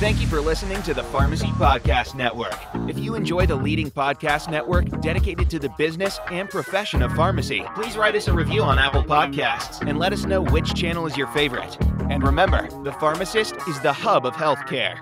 Thank 0.01 0.21
you 0.21 0.27
for 0.27 0.41
listening 0.41 0.83
to 0.83 0.95
the 0.95 1.05
Pharmacy 1.05 1.47
Podcast 1.47 2.17
Network. 2.17 2.59
If 2.89 2.99
you 2.99 3.15
enjoy 3.15 3.47
the 3.47 3.55
leading 3.55 3.89
podcast 3.89 4.51
network 4.51 5.01
dedicated 5.01 5.49
to 5.51 5.61
the 5.61 5.69
business 5.79 6.19
and 6.29 6.51
profession 6.51 7.03
of 7.03 7.13
pharmacy, 7.13 7.63
please 7.77 7.97
write 7.97 8.17
us 8.17 8.27
a 8.27 8.33
review 8.33 8.63
on 8.63 8.81
Apple 8.81 9.05
Podcasts 9.05 9.89
and 9.89 9.97
let 9.97 10.13
us 10.13 10.25
know 10.25 10.43
which 10.43 10.75
channel 10.75 11.07
is 11.07 11.17
your 11.17 11.29
favorite. 11.29 11.79
And 12.11 12.25
remember, 12.25 12.69
the 12.83 12.95
pharmacist 12.95 13.55
is 13.69 13.79
the 13.79 13.93
hub 13.93 14.27
of 14.27 14.35
healthcare. 14.35 14.99